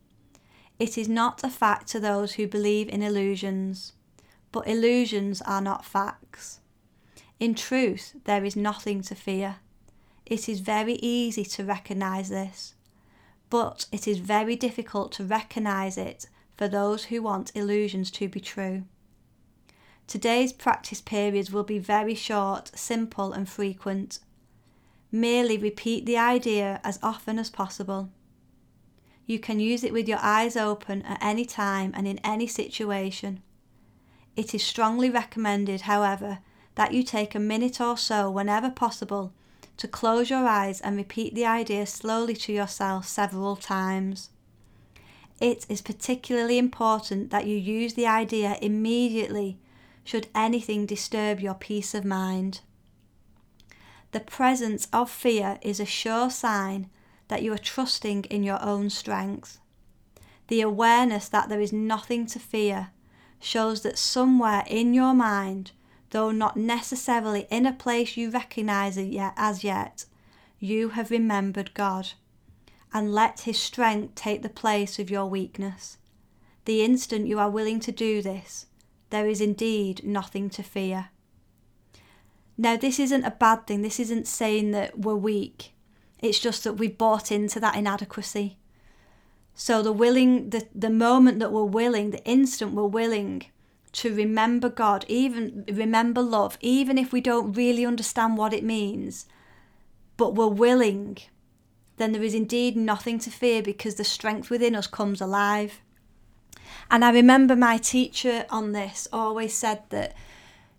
It 0.80 0.98
is 0.98 1.08
not 1.08 1.44
a 1.44 1.50
fact 1.50 1.88
to 1.90 2.00
those 2.00 2.34
who 2.34 2.48
believe 2.48 2.90
in 2.90 3.04
illusions, 3.04 3.94
but 4.52 4.68
illusions 4.68 5.42
are 5.44 5.62
not 5.62 5.86
facts. 5.86 6.60
In 7.40 7.56
truth, 7.56 8.16
there 8.26 8.46
is 8.46 8.56
nothing 8.56 9.02
to 9.04 9.16
fear. 9.16 9.58
It 10.26 10.48
is 10.48 10.60
very 10.60 10.94
easy 10.96 11.44
to 11.44 11.64
recognize 11.64 12.30
this, 12.30 12.76
but 13.50 13.86
it 13.92 14.08
is 14.08 14.20
very 14.20 14.56
difficult 14.56 15.12
to 15.14 15.24
recognize 15.24 15.98
it 15.98 16.28
for 16.56 16.68
those 16.68 17.06
who 17.06 17.22
want 17.22 17.52
illusions 17.56 18.12
to 18.12 18.30
be 18.30 18.40
true. 18.40 18.84
Today's 20.08 20.54
practice 20.54 21.02
periods 21.02 21.52
will 21.52 21.64
be 21.64 21.80
very 21.80 22.16
short, 22.16 22.72
simple, 22.76 23.34
and 23.34 23.48
frequent. 23.48 24.20
Merely 25.12 25.58
repeat 25.58 26.06
the 26.06 26.18
idea 26.18 26.80
as 26.84 27.00
often 27.02 27.40
as 27.40 27.50
possible. 27.50 28.10
You 29.26 29.40
can 29.40 29.60
use 29.60 29.84
it 29.84 29.94
with 29.94 30.08
your 30.08 30.20
eyes 30.22 30.58
open 30.58 31.02
at 31.04 31.18
any 31.22 31.46
time 31.46 31.94
and 31.96 32.08
in 32.08 32.20
any 32.24 32.48
situation. 32.48 33.42
It 34.36 34.56
is 34.56 34.64
strongly 34.64 35.10
recommended, 35.10 35.82
however, 35.82 36.40
that 36.76 36.94
you 36.94 37.04
take 37.04 37.36
a 37.36 37.40
minute 37.40 37.82
or 37.82 37.98
so 37.98 38.30
whenever 38.32 38.70
possible 38.70 39.34
to 39.78 39.88
close 39.88 40.30
your 40.30 40.46
eyes 40.46 40.80
and 40.82 40.96
repeat 40.96 41.36
the 41.36 41.46
idea 41.46 41.86
slowly 41.86 42.36
to 42.36 42.54
yourself 42.54 43.08
several 43.08 43.56
times. 43.56 44.30
It 45.40 45.66
is 45.68 45.82
particularly 45.82 46.58
important 46.58 47.32
that 47.32 47.48
you 47.48 47.58
use 47.58 47.96
the 47.96 48.08
idea 48.08 48.58
immediately 48.62 49.58
should 50.04 50.28
anything 50.36 50.86
disturb 50.86 51.40
your 51.40 51.56
peace 51.56 51.94
of 51.94 52.06
mind. 52.06 52.62
The 54.12 54.20
presence 54.20 54.88
of 54.94 55.10
fear 55.10 55.58
is 55.62 55.80
a 55.80 55.86
sure 55.86 56.30
sign 56.30 56.90
that 57.28 57.42
you 57.42 57.54
are 57.54 57.58
trusting 57.58 58.26
in 58.26 58.44
your 58.44 58.62
own 58.62 58.90
strength. 58.90 59.60
The 60.48 60.62
awareness 60.62 61.28
that 61.30 61.50
there 61.50 61.62
is 61.62 61.74
nothing 61.74 62.26
to 62.28 62.40
fear 62.40 62.92
shows 63.42 63.82
that 63.82 63.98
somewhere 63.98 64.64
in 64.68 64.94
your 64.94 65.14
mind, 65.14 65.72
though 66.12 66.32
not 66.32 66.56
necessarily 66.58 67.48
in 67.50 67.66
a 67.66 67.74
place 67.74 68.16
you 68.16 68.30
recognize 68.30 68.98
it 68.98 69.08
yet 69.08 69.34
as 69.36 69.64
yet, 69.64 70.06
you 70.60 70.90
have 70.90 71.12
remembered 71.12 71.74
God 71.74 72.10
and 72.94 73.14
let 73.14 73.42
His 73.42 73.60
strength 73.60 74.16
take 74.16 74.42
the 74.42 74.50
place 74.50 75.00
of 75.00 75.10
your 75.10 75.26
weakness. 75.26 75.98
The 76.66 76.84
instant 76.84 77.28
you 77.28 77.40
are 77.40 77.50
willing 77.50 77.80
to 77.82 77.92
do 77.92 78.22
this, 78.22 78.68
there 79.10 79.28
is 79.28 79.42
indeed 79.42 80.04
nothing 80.06 80.50
to 80.52 80.64
fear. 80.64 81.10
Now, 82.58 82.78
this 82.78 83.00
isn't 83.00 83.24
a 83.24 83.32
bad 83.32 83.66
thing. 83.66 83.82
This 83.82 84.00
isn't 84.00 84.28
saying 84.28 84.72
that 84.72 85.00
we're 85.00 85.16
weak. 85.16 85.74
It's 86.20 86.40
just 86.40 86.64
that 86.64 86.74
we've 86.74 86.98
bought 86.98 87.32
into 87.32 87.60
that 87.60 87.76
inadequacy. 87.76 88.58
So 89.54 89.82
the 89.82 89.92
willing, 89.92 90.50
the, 90.50 90.68
the 90.74 90.90
moment 90.90 91.40
that 91.40 91.52
we're 91.52 91.64
willing, 91.64 92.12
the 92.12 92.24
instant 92.26 92.74
we're 92.74 92.86
willing 92.86 93.46
to 93.94 94.14
remember 94.14 94.70
God, 94.70 95.06
even 95.08 95.66
remember 95.72 96.22
love, 96.22 96.58
even 96.62 96.98
if 96.98 97.12
we 97.12 97.22
don't 97.22 97.54
really 97.54 97.86
understand 97.86 98.38
what 98.38 98.54
it 98.54 98.64
means, 98.64 99.26
but 100.18 100.36
we're 100.36 100.48
willing, 100.48 101.18
then 101.98 102.14
there 102.14 102.24
is 102.24 102.34
indeed 102.34 102.78
nothing 102.78 103.20
to 103.20 103.30
fear 103.30 103.62
because 103.62 103.96
the 103.96 104.04
strength 104.04 104.50
within 104.50 104.76
us 104.76 104.88
comes 104.88 105.20
alive. 105.20 105.82
And 106.90 107.04
I 107.04 107.12
remember 107.12 107.56
my 107.56 107.78
teacher 107.78 108.46
on 108.50 108.72
this 108.72 109.08
always 109.12 109.54
said 109.54 109.84
that, 109.90 110.16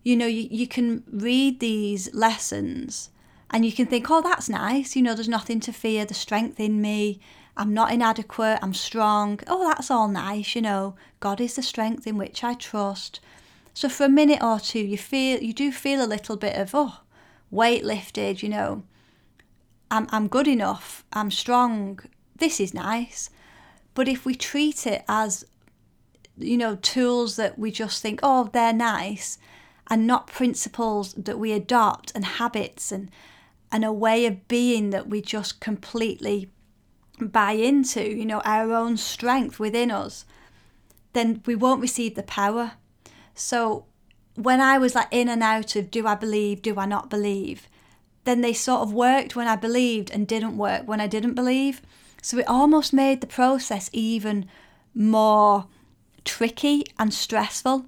you 0.02 0.16
know, 0.16 0.26
you, 0.26 0.48
you 0.50 0.66
can 0.66 1.04
read 1.10 1.60
these 1.60 2.12
lessons 2.14 3.10
and 3.50 3.64
you 3.66 3.72
can 3.72 3.86
think, 3.86 4.10
oh, 4.10 4.22
that's 4.22 4.48
nice. 4.48 4.96
You 4.96 5.02
know, 5.02 5.14
there's 5.14 5.28
nothing 5.28 5.60
to 5.60 5.72
fear, 5.72 6.04
the 6.04 6.14
strength 6.14 6.58
in 6.58 6.80
me. 6.80 7.20
I'm 7.56 7.74
not 7.74 7.92
inadequate, 7.92 8.58
I'm 8.62 8.74
strong. 8.74 9.40
Oh, 9.46 9.68
that's 9.68 9.90
all 9.90 10.08
nice, 10.08 10.54
you 10.54 10.62
know. 10.62 10.94
God 11.20 11.40
is 11.40 11.56
the 11.56 11.62
strength 11.62 12.06
in 12.06 12.16
which 12.16 12.42
I 12.42 12.54
trust. 12.54 13.20
So 13.74 13.88
for 13.88 14.04
a 14.04 14.08
minute 14.08 14.42
or 14.42 14.58
two, 14.58 14.80
you 14.80 14.98
feel 14.98 15.42
you 15.42 15.52
do 15.52 15.70
feel 15.72 16.04
a 16.04 16.06
little 16.06 16.36
bit 16.36 16.56
of 16.56 16.70
oh, 16.74 17.00
weight 17.50 17.84
lifted, 17.84 18.42
you 18.42 18.48
know. 18.48 18.84
I'm 19.90 20.06
I'm 20.10 20.28
good 20.28 20.48
enough. 20.48 21.04
I'm 21.12 21.30
strong. 21.30 22.00
This 22.36 22.58
is 22.60 22.72
nice. 22.72 23.30
But 23.94 24.08
if 24.08 24.24
we 24.24 24.34
treat 24.34 24.86
it 24.86 25.04
as 25.08 25.44
you 26.38 26.56
know, 26.56 26.76
tools 26.76 27.36
that 27.36 27.58
we 27.58 27.70
just 27.70 28.00
think, 28.00 28.20
oh, 28.22 28.48
they're 28.52 28.72
nice, 28.72 29.38
and 29.88 30.06
not 30.06 30.26
principles 30.26 31.12
that 31.14 31.38
we 31.38 31.52
adopt 31.52 32.12
and 32.14 32.24
habits 32.24 32.92
and 32.92 33.10
and 33.70 33.84
a 33.84 33.92
way 33.92 34.26
of 34.26 34.48
being 34.48 34.90
that 34.90 35.08
we 35.08 35.22
just 35.22 35.60
completely 35.60 36.50
buy 37.28 37.52
into, 37.52 38.02
you 38.02 38.24
know, 38.24 38.40
our 38.44 38.72
own 38.72 38.96
strength 38.96 39.58
within 39.58 39.90
us, 39.90 40.24
then 41.12 41.42
we 41.46 41.54
won't 41.54 41.80
receive 41.80 42.14
the 42.14 42.22
power. 42.22 42.72
So 43.34 43.86
when 44.34 44.60
I 44.60 44.78
was 44.78 44.94
like 44.94 45.08
in 45.10 45.28
and 45.28 45.42
out 45.42 45.76
of 45.76 45.90
do 45.90 46.06
I 46.06 46.14
believe, 46.14 46.62
do 46.62 46.78
I 46.78 46.86
not 46.86 47.10
believe, 47.10 47.68
then 48.24 48.40
they 48.40 48.52
sort 48.52 48.82
of 48.82 48.92
worked 48.92 49.34
when 49.34 49.48
I 49.48 49.56
believed 49.56 50.10
and 50.10 50.26
didn't 50.26 50.56
work 50.56 50.86
when 50.86 51.00
I 51.00 51.06
didn't 51.06 51.34
believe. 51.34 51.82
So 52.22 52.38
it 52.38 52.48
almost 52.48 52.92
made 52.92 53.20
the 53.20 53.26
process 53.26 53.90
even 53.92 54.46
more 54.94 55.66
tricky 56.24 56.84
and 56.98 57.12
stressful 57.12 57.86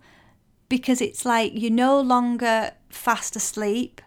because 0.68 1.00
it's 1.00 1.24
like 1.24 1.52
you're 1.54 1.70
no 1.70 2.00
longer 2.00 2.72
fast 2.88 3.36
asleep 3.36 4.00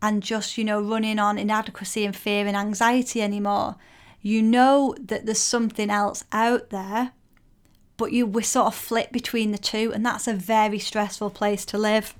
and 0.00 0.22
just, 0.22 0.56
you 0.56 0.64
know, 0.64 0.80
running 0.80 1.18
on 1.18 1.38
inadequacy 1.38 2.04
and 2.04 2.14
fear 2.14 2.46
and 2.46 2.56
anxiety 2.56 3.22
anymore. 3.22 3.76
You 4.22 4.40
know 4.40 4.94
that 5.00 5.26
there's 5.26 5.40
something 5.40 5.90
else 5.90 6.24
out 6.30 6.70
there, 6.70 7.12
but 7.96 8.12
you 8.12 8.24
we 8.24 8.44
sort 8.44 8.68
of 8.68 8.74
flip 8.74 9.10
between 9.10 9.50
the 9.50 9.58
two, 9.58 9.92
and 9.92 10.06
that's 10.06 10.28
a 10.28 10.34
very 10.34 10.78
stressful 10.78 11.30
place 11.30 11.64
to 11.66 11.78
live. 11.78 12.14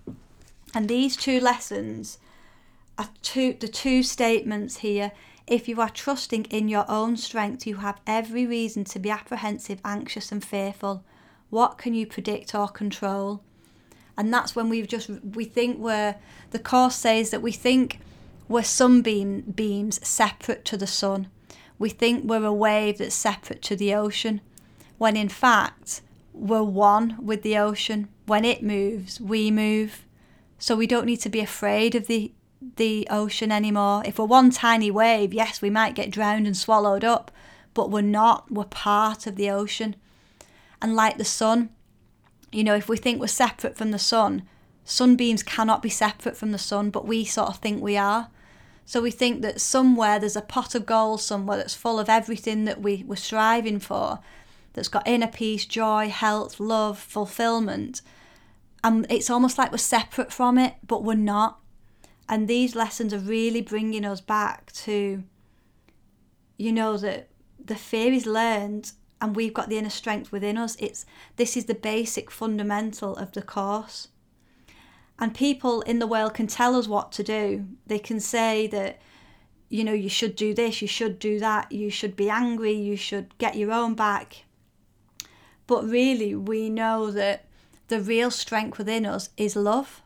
And 0.75 0.89
these 0.89 1.17
two 1.17 1.39
lessons 1.39 2.19
are 2.99 3.09
two 3.23 3.57
the 3.59 3.69
two 3.69 4.03
statements 4.03 4.79
here. 4.79 5.13
If 5.47 5.69
you 5.69 5.81
are 5.81 5.91
trusting 5.91 6.47
in 6.47 6.69
your 6.69 6.85
own 6.89 7.17
strength, 7.17 7.67
you 7.67 7.77
have 7.77 8.01
every 8.07 8.47
reason 8.47 8.85
to 8.85 8.99
be 8.99 9.11
apprehensive, 9.11 9.81
anxious, 9.85 10.33
and 10.33 10.45
fearful. 10.45 11.05
What 11.51 11.79
can 11.79 11.95
you 11.95 12.07
predict 12.07 12.55
or 12.55 12.69
control? 12.69 13.43
And 14.17 14.33
that's 14.33 14.57
when 14.57 14.69
we've 14.69 14.89
just 14.89 15.09
we 15.09 15.45
think 15.45 15.79
we're 15.79 16.17
the 16.51 16.59
course 16.59 16.97
says 16.97 17.31
that 17.31 17.43
we 17.43 17.53
think 17.53 18.01
we're 18.49 18.63
sunbeam 18.63 19.43
beams 19.43 20.05
separate 20.07 20.65
to 20.67 20.77
the 20.77 20.87
sun. 20.87 21.29
We 21.83 21.89
think 21.89 22.23
we're 22.23 22.45
a 22.45 22.53
wave 22.53 22.99
that's 22.99 23.13
separate 23.13 23.61
to 23.63 23.75
the 23.75 23.93
ocean, 23.93 24.41
when 24.99 25.17
in 25.17 25.29
fact 25.29 26.01
we're 26.33 26.63
one 26.63 27.17
with 27.21 27.43
the 27.43 27.59
ocean. 27.59 28.09
When 28.25 28.45
it 28.45 28.63
moves, 28.63 29.21
we 29.21 29.51
move. 29.51 30.07
So 30.61 30.77
we 30.77 30.87
don't 30.87 31.07
need 31.07 31.17
to 31.23 31.29
be 31.29 31.41
afraid 31.41 31.97
of 31.97 32.07
the 32.07 32.31
the 32.77 33.09
ocean 33.11 33.51
anymore. 33.51 34.05
If 34.07 34.21
we're 34.21 34.27
one 34.27 34.53
tiny 34.53 34.93
wave, 34.93 35.35
yes, 35.35 35.61
we 35.61 35.71
might 35.71 35.97
get 35.97 36.13
drowned 36.13 36.47
and 36.47 36.57
swallowed 36.57 37.03
up, 37.03 37.33
but 37.75 37.91
we're 37.91 38.01
not. 38.01 38.49
We're 38.49 38.63
part 38.63 39.27
of 39.27 39.35
the 39.35 39.51
ocean. 39.51 39.97
And 40.81 40.95
like 40.95 41.19
the 41.19 41.25
sun, 41.25 41.71
you 42.53 42.63
know, 42.63 42.77
if 42.77 42.89
we 42.89 42.97
think 42.97 43.19
we're 43.19 43.27
separate 43.27 43.77
from 43.77 43.91
the 43.91 43.99
sun, 43.99 44.43
sunbeams 44.85 45.43
cannot 45.43 45.83
be 45.83 45.89
separate 45.89 46.37
from 46.37 46.53
the 46.53 46.59
sun, 46.59 46.91
but 46.91 47.09
we 47.09 47.25
sort 47.25 47.49
of 47.49 47.57
think 47.57 47.83
we 47.83 47.97
are. 47.97 48.29
So 48.85 49.01
we 49.01 49.11
think 49.11 49.43
that 49.43 49.61
somewhere 49.61 50.19
there's 50.19 50.37
a 50.37 50.43
pot 50.43 50.75
of 50.75 50.87
gold 50.87 51.21
somewhere 51.21 51.57
that's 51.57 51.75
full 51.75 51.99
of 51.99 52.09
everything 52.09 52.65
that 52.65 52.83
we, 52.83 53.05
we're 53.07 53.17
striving 53.17 53.79
for, 53.79 54.19
that's 54.73 54.89
got 54.89 55.07
inner 55.07 55.29
peace, 55.29 55.65
joy, 55.65 56.09
health, 56.09 56.59
love, 56.59 56.99
fulfillment. 56.99 58.03
And 58.85 59.07
it's 59.09 59.31
almost 59.31 59.59
like 59.59 59.71
we're 59.71 59.79
separate 59.79 60.33
from 60.33 60.59
it, 60.59 60.75
but 60.87 61.05
we're 61.05 61.15
not. 61.15 61.61
And 62.29 62.49
these 62.49 62.75
lessons 62.75 63.13
are 63.13 63.19
really 63.19 63.61
bringing 63.61 64.05
us 64.05 64.21
back 64.21 64.73
to, 64.73 65.23
you 66.57 66.73
know, 66.73 66.97
that 66.97 67.29
the 67.65 67.77
fear 67.77 68.13
is 68.13 68.27
learned 68.27 68.93
and 69.21 69.37
we've 69.37 69.55
got 69.55 69.69
the 69.69 69.79
inner 69.79 69.91
strength 69.91 70.33
within 70.33 70.59
us. 70.59 70.77
It's 70.81 71.07
this 71.37 71.57
is 71.57 71.67
the 71.67 71.75
basic 71.75 72.31
fundamental 72.31 73.17
of 73.17 73.33
the 73.33 73.43
course. 73.43 74.09
And 75.19 75.35
people 75.35 75.83
in 75.83 75.99
the 75.99 76.07
world 76.07 76.35
can 76.35 76.47
tell 76.47 76.75
us 76.75 76.89
what 76.89 77.13
to 77.13 77.23
do. 77.23 77.67
They 77.87 77.99
can 77.99 78.19
say 78.19 78.67
that, 78.69 79.01
you 79.69 79.85
know, 79.85 79.93
you 79.93 80.09
should 80.09 80.37
do 80.37 80.53
this, 80.55 80.83
you 80.83 80.89
should 80.89 81.19
do 81.19 81.39
that, 81.39 81.71
you 81.71 81.91
should 81.91 82.17
be 82.17 82.29
angry, 82.29 82.73
you 82.73 82.97
should 82.97 83.37
get 83.39 83.57
your 83.57 83.73
own 83.73 83.95
back. 83.95 84.45
But 85.67 85.89
really, 85.89 86.35
we 86.35 86.69
know 86.69 87.11
that 87.11 87.47
the 87.89 88.01
real 88.01 88.31
strength 88.31 88.79
within 88.79 89.07
us 89.07 89.31
is 89.37 89.55
love. 89.55 90.03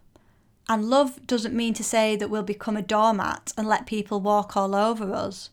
And 0.68 0.90
love 0.90 1.26
doesn't 1.26 1.54
mean 1.54 1.74
to 1.74 1.84
say 1.84 2.16
that 2.16 2.28
we'll 2.28 2.42
become 2.42 2.76
a 2.76 2.82
doormat 2.82 3.52
and 3.56 3.68
let 3.68 3.86
people 3.86 4.20
walk 4.20 4.56
all 4.56 4.74
over 4.74 5.12
us. 5.12 5.50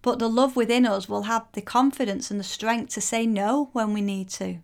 But 0.00 0.18
the 0.18 0.28
love 0.28 0.56
within 0.56 0.86
us 0.86 1.08
will 1.08 1.22
have 1.22 1.46
the 1.52 1.60
confidence 1.60 2.30
and 2.30 2.38
the 2.38 2.44
strength 2.44 2.94
to 2.94 3.00
say 3.00 3.26
no 3.26 3.70
when 3.72 3.92
we 3.92 4.00
need 4.00 4.28
to. 4.30 4.58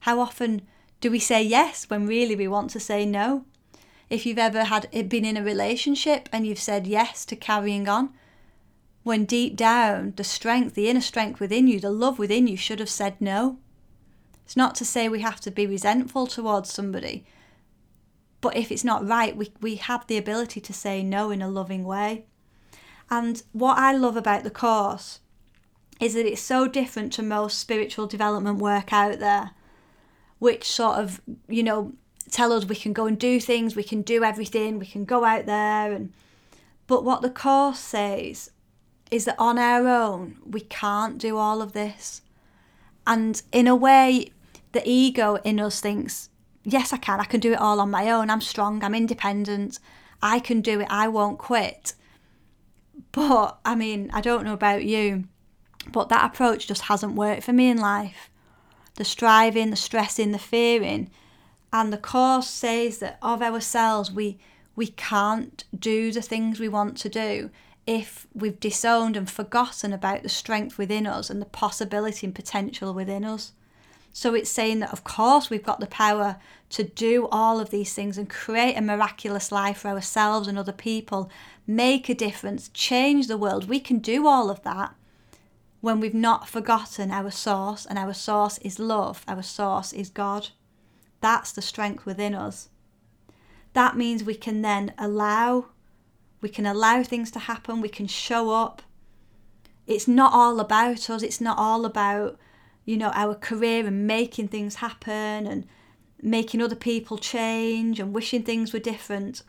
How 0.00 0.20
often 0.20 0.62
do 1.02 1.10
we 1.10 1.18
say 1.18 1.42
yes 1.42 1.90
when 1.90 2.06
really 2.06 2.36
we 2.36 2.46
want 2.46 2.70
to 2.70 2.80
say 2.80 3.04
no? 3.04 3.44
If 4.08 4.24
you've 4.24 4.38
ever 4.38 4.64
had 4.64 4.88
been 5.08 5.24
in 5.24 5.36
a 5.36 5.42
relationship 5.42 6.28
and 6.32 6.46
you've 6.46 6.60
said 6.60 6.86
yes 6.86 7.26
to 7.26 7.36
carrying 7.36 7.88
on, 7.88 8.10
when 9.02 9.24
deep 9.24 9.56
down 9.56 10.12
the 10.16 10.22
strength, 10.22 10.74
the 10.74 10.88
inner 10.88 11.00
strength 11.00 11.40
within 11.40 11.66
you, 11.66 11.80
the 11.80 11.90
love 11.90 12.20
within 12.20 12.46
you 12.46 12.56
should 12.56 12.78
have 12.78 12.88
said 12.88 13.20
no. 13.20 13.58
It's 14.44 14.56
not 14.56 14.76
to 14.76 14.84
say 14.84 15.08
we 15.08 15.22
have 15.22 15.40
to 15.40 15.50
be 15.50 15.66
resentful 15.66 16.28
towards 16.28 16.72
somebody, 16.72 17.24
but 18.40 18.56
if 18.56 18.70
it's 18.70 18.84
not 18.84 19.06
right, 19.06 19.36
we, 19.36 19.52
we 19.60 19.76
have 19.76 20.06
the 20.06 20.18
ability 20.18 20.60
to 20.60 20.72
say 20.72 21.02
no 21.02 21.32
in 21.32 21.42
a 21.42 21.48
loving 21.48 21.84
way. 21.84 22.26
And 23.10 23.42
what 23.50 23.76
I 23.76 23.92
love 23.92 24.16
about 24.16 24.44
the 24.44 24.50
course 24.50 25.18
is 26.00 26.14
that 26.14 26.26
it's 26.26 26.40
so 26.40 26.68
different 26.68 27.12
to 27.14 27.22
most 27.24 27.58
spiritual 27.58 28.06
development 28.06 28.58
work 28.58 28.92
out 28.92 29.18
there, 29.18 29.50
which 30.42 30.64
sort 30.64 30.98
of, 30.98 31.20
you 31.46 31.62
know, 31.62 31.92
tell 32.28 32.52
us 32.52 32.64
we 32.64 32.74
can 32.74 32.92
go 32.92 33.06
and 33.06 33.16
do 33.16 33.38
things, 33.38 33.76
we 33.76 33.84
can 33.84 34.02
do 34.02 34.24
everything, 34.24 34.76
we 34.76 34.86
can 34.86 35.04
go 35.04 35.24
out 35.24 35.46
there 35.46 35.92
and 35.92 36.12
but 36.88 37.04
what 37.04 37.22
the 37.22 37.30
course 37.30 37.78
says 37.78 38.50
is 39.12 39.24
that 39.24 39.36
on 39.38 39.56
our 39.56 39.86
own 39.86 40.38
we 40.44 40.62
can't 40.62 41.16
do 41.18 41.36
all 41.36 41.62
of 41.62 41.74
this. 41.74 42.22
And 43.06 43.40
in 43.52 43.68
a 43.68 43.76
way, 43.76 44.32
the 44.72 44.82
ego 44.84 45.36
in 45.44 45.60
us 45.60 45.78
thinks, 45.78 46.28
yes, 46.64 46.92
I 46.92 46.96
can, 46.96 47.20
I 47.20 47.24
can 47.24 47.38
do 47.38 47.52
it 47.52 47.60
all 47.60 47.78
on 47.78 47.92
my 47.92 48.10
own, 48.10 48.28
I'm 48.28 48.40
strong, 48.40 48.82
I'm 48.82 48.96
independent, 48.96 49.78
I 50.20 50.40
can 50.40 50.60
do 50.60 50.80
it, 50.80 50.88
I 50.90 51.06
won't 51.06 51.38
quit. 51.38 51.94
But 53.12 53.60
I 53.64 53.76
mean, 53.76 54.10
I 54.12 54.20
don't 54.20 54.44
know 54.44 54.54
about 54.54 54.82
you, 54.82 55.28
but 55.92 56.08
that 56.08 56.24
approach 56.24 56.66
just 56.66 56.82
hasn't 56.82 57.14
worked 57.14 57.44
for 57.44 57.52
me 57.52 57.70
in 57.70 57.78
life. 57.78 58.28
The 59.02 59.08
striving, 59.08 59.70
the 59.70 59.76
stressing, 59.76 60.30
the 60.30 60.38
fearing, 60.38 61.10
and 61.72 61.92
the 61.92 61.98
course 61.98 62.46
says 62.46 62.98
that 62.98 63.18
of 63.20 63.42
ourselves 63.42 64.12
we 64.12 64.38
we 64.76 64.86
can't 64.86 65.64
do 65.76 66.12
the 66.12 66.22
things 66.22 66.60
we 66.60 66.68
want 66.68 66.98
to 66.98 67.08
do 67.08 67.50
if 67.84 68.28
we've 68.32 68.60
disowned 68.60 69.16
and 69.16 69.28
forgotten 69.28 69.92
about 69.92 70.22
the 70.22 70.28
strength 70.28 70.78
within 70.78 71.04
us 71.04 71.30
and 71.30 71.42
the 71.42 71.46
possibility 71.46 72.28
and 72.28 72.32
potential 72.36 72.94
within 72.94 73.24
us. 73.24 73.50
So 74.12 74.36
it's 74.36 74.48
saying 74.48 74.78
that, 74.78 74.92
of 74.92 75.02
course, 75.02 75.50
we've 75.50 75.64
got 75.64 75.80
the 75.80 75.88
power 75.88 76.36
to 76.70 76.84
do 76.84 77.26
all 77.32 77.58
of 77.58 77.70
these 77.70 77.92
things 77.94 78.16
and 78.16 78.30
create 78.30 78.76
a 78.76 78.80
miraculous 78.80 79.50
life 79.50 79.78
for 79.78 79.88
ourselves 79.88 80.46
and 80.46 80.56
other 80.56 80.70
people, 80.70 81.28
make 81.66 82.08
a 82.08 82.14
difference, 82.14 82.68
change 82.68 83.26
the 83.26 83.36
world. 83.36 83.68
We 83.68 83.80
can 83.80 83.98
do 83.98 84.28
all 84.28 84.48
of 84.48 84.62
that 84.62 84.94
when 85.82 86.00
we've 86.00 86.14
not 86.14 86.48
forgotten 86.48 87.10
our 87.10 87.30
source, 87.30 87.84
and 87.84 87.98
our 87.98 88.14
source 88.14 88.56
is 88.58 88.78
love, 88.78 89.22
our 89.28 89.42
source 89.42 89.92
is 89.92 90.08
God. 90.08 90.48
That's 91.20 91.52
the 91.52 91.60
strength 91.60 92.06
within 92.06 92.34
us. 92.34 92.70
That 93.74 93.96
means 93.96 94.24
we 94.24 94.34
can 94.34 94.62
then 94.62 94.94
allow, 94.96 95.66
we 96.40 96.48
can 96.48 96.64
allow 96.64 97.02
things 97.02 97.30
to 97.32 97.40
happen, 97.40 97.82
we 97.82 97.90
can 97.90 98.06
show 98.06 98.50
up. 98.50 98.80
It's 99.86 100.08
not 100.08 100.32
all 100.32 100.58
about 100.58 101.10
us, 101.10 101.22
it's 101.22 101.40
not 101.40 101.58
all 101.58 101.84
about 101.84 102.38
you 102.84 102.96
know, 102.96 103.12
our 103.14 103.34
career 103.34 103.86
and 103.86 104.06
making 104.06 104.48
things 104.48 104.76
happen 104.76 105.46
and 105.46 105.66
making 106.20 106.60
other 106.60 106.76
people 106.76 107.18
change 107.18 108.00
and 108.00 108.12
wishing 108.12 108.42
things 108.42 108.72
were 108.72 108.78
different. 108.78 109.42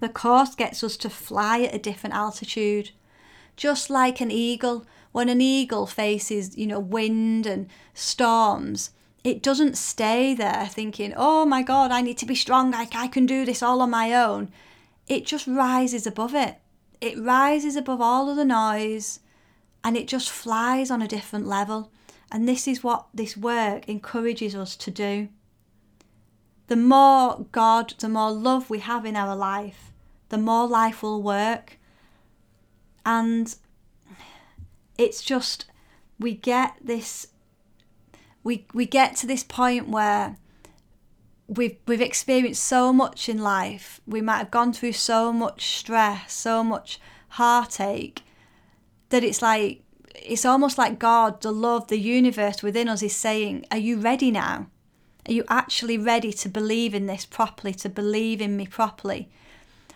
The 0.00 0.08
course 0.08 0.54
gets 0.54 0.84
us 0.84 0.96
to 0.98 1.10
fly 1.10 1.62
at 1.62 1.74
a 1.74 1.78
different 1.78 2.14
altitude. 2.14 2.90
Just 3.56 3.90
like 3.90 4.20
an 4.20 4.30
eagle, 4.30 4.86
when 5.12 5.28
an 5.28 5.40
eagle 5.40 5.86
faces, 5.86 6.56
you 6.56 6.66
know, 6.66 6.80
wind 6.80 7.46
and 7.46 7.68
storms, 7.94 8.90
it 9.24 9.42
doesn't 9.42 9.76
stay 9.76 10.34
there 10.34 10.66
thinking, 10.66 11.12
oh 11.16 11.44
my 11.44 11.62
God, 11.62 11.90
I 11.90 12.00
need 12.00 12.18
to 12.18 12.26
be 12.26 12.34
strong, 12.34 12.74
I, 12.74 12.88
I 12.94 13.08
can 13.08 13.26
do 13.26 13.44
this 13.44 13.62
all 13.62 13.82
on 13.82 13.90
my 13.90 14.14
own. 14.14 14.50
It 15.06 15.26
just 15.26 15.46
rises 15.46 16.06
above 16.06 16.34
it. 16.34 16.56
It 17.00 17.18
rises 17.18 17.76
above 17.76 18.00
all 18.00 18.30
of 18.30 18.36
the 18.36 18.44
noise 18.44 19.20
and 19.84 19.96
it 19.96 20.08
just 20.08 20.30
flies 20.30 20.90
on 20.90 21.02
a 21.02 21.08
different 21.08 21.46
level. 21.46 21.90
And 22.30 22.46
this 22.46 22.68
is 22.68 22.84
what 22.84 23.06
this 23.14 23.36
work 23.36 23.88
encourages 23.88 24.54
us 24.54 24.76
to 24.76 24.90
do. 24.90 25.28
The 26.66 26.76
more 26.76 27.46
God, 27.52 27.94
the 27.98 28.08
more 28.08 28.30
love 28.30 28.68
we 28.68 28.80
have 28.80 29.06
in 29.06 29.16
our 29.16 29.34
life, 29.34 29.92
the 30.28 30.36
more 30.36 30.66
life 30.66 31.02
will 31.02 31.22
work. 31.22 31.78
And 33.06 33.54
it's 34.98 35.22
just, 35.22 35.64
we 36.18 36.34
get 36.34 36.74
this, 36.82 37.28
we, 38.44 38.66
we 38.74 38.84
get 38.84 39.16
to 39.16 39.26
this 39.26 39.44
point 39.44 39.88
where 39.88 40.36
we've, 41.46 41.76
we've 41.86 42.00
experienced 42.00 42.64
so 42.64 42.92
much 42.92 43.28
in 43.28 43.38
life. 43.38 44.00
We 44.06 44.20
might 44.20 44.38
have 44.38 44.50
gone 44.50 44.72
through 44.72 44.92
so 44.92 45.32
much 45.32 45.78
stress, 45.78 46.32
so 46.32 46.62
much 46.62 47.00
heartache, 47.30 48.22
that 49.08 49.24
it's 49.24 49.40
like 49.40 49.82
it's 50.14 50.44
almost 50.44 50.78
like 50.78 50.98
God, 50.98 51.40
the 51.40 51.52
love, 51.52 51.88
the 51.88 51.98
universe 51.98 52.62
within 52.62 52.88
us 52.88 53.02
is 53.02 53.14
saying, 53.14 53.64
Are 53.70 53.78
you 53.78 53.98
ready 53.98 54.30
now? 54.30 54.66
Are 55.26 55.32
you 55.32 55.44
actually 55.48 55.98
ready 55.98 56.32
to 56.32 56.48
believe 56.48 56.94
in 56.94 57.06
this 57.06 57.24
properly, 57.24 57.74
to 57.74 57.88
believe 57.88 58.40
in 58.40 58.56
me 58.56 58.66
properly? 58.66 59.28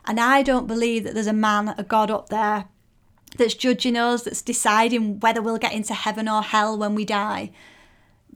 And 0.04 0.20
I 0.20 0.42
don't 0.42 0.66
believe 0.66 1.04
that 1.04 1.14
there's 1.14 1.26
a 1.26 1.32
man, 1.32 1.74
a 1.78 1.82
God 1.82 2.10
up 2.10 2.28
there 2.28 2.66
that's 3.36 3.54
judging 3.54 3.96
us, 3.96 4.22
that's 4.22 4.42
deciding 4.42 5.20
whether 5.20 5.42
we'll 5.42 5.58
get 5.58 5.72
into 5.72 5.94
heaven 5.94 6.28
or 6.28 6.42
hell 6.42 6.76
when 6.76 6.94
we 6.94 7.04
die. 7.04 7.50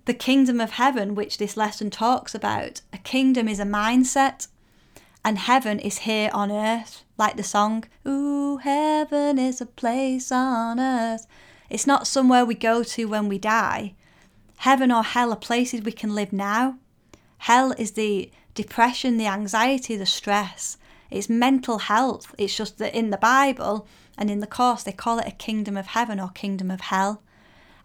The 0.07 0.15
kingdom 0.15 0.61
of 0.61 0.73
heaven, 0.73 1.15
which 1.15 1.39
this 1.39 1.57
lesson 1.57 1.91
talks 1.91 2.35
about, 2.35 2.81
a 2.93 2.99
kingdom 2.99 3.49
is 3.49 3.59
a 3.59 3.65
mindset, 3.65 4.49
and 5.25 5.39
heaven 5.39 5.81
is 5.81 5.99
here 5.99 6.31
on 6.33 6.53
earth, 6.53 7.03
like 7.19 7.37
the 7.37 7.43
song, 7.43 7.85
Ooh, 8.07 8.59
heaven 8.59 9.39
is 9.39 9.61
a 9.61 9.67
place 9.67 10.31
on 10.31 10.79
earth. 10.79 11.27
It's 11.69 11.87
not 11.87 12.07
somewhere 12.07 12.45
we 12.45 12.55
go 12.55 12.85
to 12.85 13.07
when 13.07 13.29
we 13.29 13.39
die. 13.39 13.95
Heaven 14.59 14.93
or 14.93 15.03
hell 15.03 15.33
are 15.33 15.37
places 15.37 15.83
we 15.83 15.93
can 15.93 16.15
live 16.15 16.33
now. 16.33 16.79
Hell 17.39 17.73
is 17.77 17.93
the 17.93 18.31
depression, 18.55 19.17
the 19.17 19.27
anxiety, 19.27 19.97
the 19.97 20.07
stress. 20.07 20.79
It's 21.11 21.29
mental 21.29 21.79
health. 21.79 22.35
It's 22.39 22.57
just 22.57 22.79
that 22.79 22.95
in 22.95 23.11
the 23.11 23.19
Bible 23.19 23.87
and 24.19 24.31
in 24.31 24.41
the 24.41 24.47
course 24.47 24.83
they 24.83 24.93
call 24.93 25.19
it 25.19 25.29
a 25.29 25.33
kingdom 25.33 25.77
of 25.77 25.89
heaven 25.89 26.21
or 26.21 26.29
kingdom 26.31 26.71
of 26.71 26.81
hell. 26.83 27.23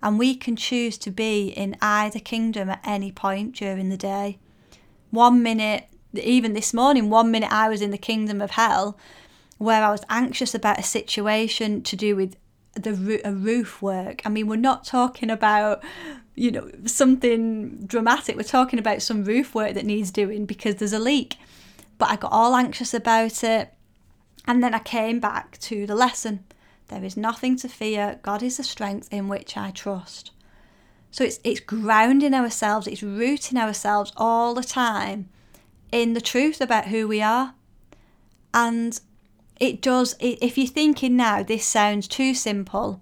And 0.04 0.18
we 0.18 0.36
can 0.36 0.56
choose 0.56 0.98
to 1.00 1.12
be 1.12 1.50
in 1.50 1.78
either 1.82 2.20
kingdom 2.20 2.70
at 2.70 2.82
any 2.84 3.12
point 3.12 3.56
during 3.56 3.90
the 3.90 3.98
day. 3.98 4.40
One 5.12 5.44
minute, 5.44 5.86
even 6.14 6.54
this 6.54 6.74
morning, 6.74 7.10
one 7.10 7.30
minute 7.30 7.52
I 7.52 7.70
was 7.70 7.82
in 7.82 7.92
the 7.92 7.98
kingdom 7.98 8.42
of 8.42 8.52
hell 8.52 8.98
where 9.58 9.84
I 9.84 9.92
was 9.92 10.04
anxious 10.10 10.56
about 10.56 10.80
a 10.80 10.84
situation 10.84 11.84
to 11.84 11.96
do 11.96 12.16
with 12.16 12.36
the 12.74 13.22
a 13.24 13.32
roof 13.32 13.82
work. 13.82 14.22
I 14.26 14.30
mean, 14.30 14.48
we're 14.48 14.56
not 14.56 14.86
talking 14.86 15.30
about 15.30 15.84
you 16.36 16.52
know 16.52 16.72
something 16.86 17.86
dramatic. 17.86 18.36
We're 18.36 18.44
talking 18.44 18.80
about 18.80 19.02
some 19.02 19.24
roof 19.24 19.54
work 19.54 19.74
that 19.76 19.86
needs 19.86 20.10
doing 20.12 20.46
because 20.46 20.76
there's 20.76 20.94
a 20.94 21.00
leak. 21.00 21.38
But 21.98 22.10
I 22.10 22.16
got 22.16 22.32
all 22.32 22.56
anxious 22.56 22.94
about 22.94 23.44
it, 23.44 23.74
and 24.46 24.64
then 24.64 24.74
I 24.74 24.80
came 24.80 25.20
back 25.20 25.58
to 25.60 25.86
the 25.86 25.96
lesson. 25.96 26.44
There 26.88 27.04
is 27.04 27.16
nothing 27.16 27.56
to 27.58 27.68
fear. 27.68 28.20
God 28.22 28.44
is 28.44 28.58
the 28.58 28.64
strength 28.64 29.08
in 29.12 29.28
which 29.28 29.56
I 29.56 29.72
trust. 29.72 30.32
So 31.12 31.24
it's 31.24 31.40
it's 31.44 31.60
grounding 31.60 32.34
ourselves, 32.34 32.88
it's 32.88 33.04
rooting 33.04 33.58
ourselves 33.58 34.14
all 34.16 34.54
the 34.54 34.64
time 34.64 35.30
in 35.92 36.14
the 36.14 36.22
truth 36.22 36.62
about 36.62 36.88
who 36.88 37.08
we 37.08 37.22
are. 37.22 37.54
And 38.54 39.00
it 39.60 39.82
does 39.82 40.16
if 40.20 40.58
you're 40.58 40.68
thinking 40.68 41.16
now 41.16 41.44
this 41.44 41.66
sounds 41.66 42.08
too 42.08 42.34
simple, 42.34 43.02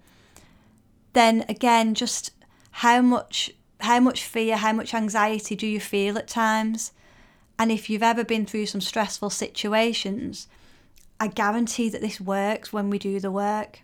then 1.12 1.44
again 1.48 1.94
just 1.94 2.32
how 2.72 3.00
much 3.00 3.52
how 3.80 4.00
much 4.00 4.24
fear, 4.24 4.56
how 4.56 4.72
much 4.72 4.92
anxiety 4.92 5.56
do 5.56 5.66
you 5.66 5.80
feel 5.80 6.18
at 6.18 6.28
times? 6.28 6.92
And 7.58 7.70
if 7.70 7.90
you've 7.90 8.02
ever 8.02 8.24
been 8.24 8.46
through 8.46 8.66
some 8.66 8.80
stressful 8.80 9.30
situations, 9.30 10.48
I 11.20 11.28
guarantee 11.28 11.88
that 11.90 12.00
this 12.00 12.20
works 12.20 12.72
when 12.72 12.90
we 12.90 12.98
do 12.98 13.20
the 13.20 13.30
work. 13.30 13.82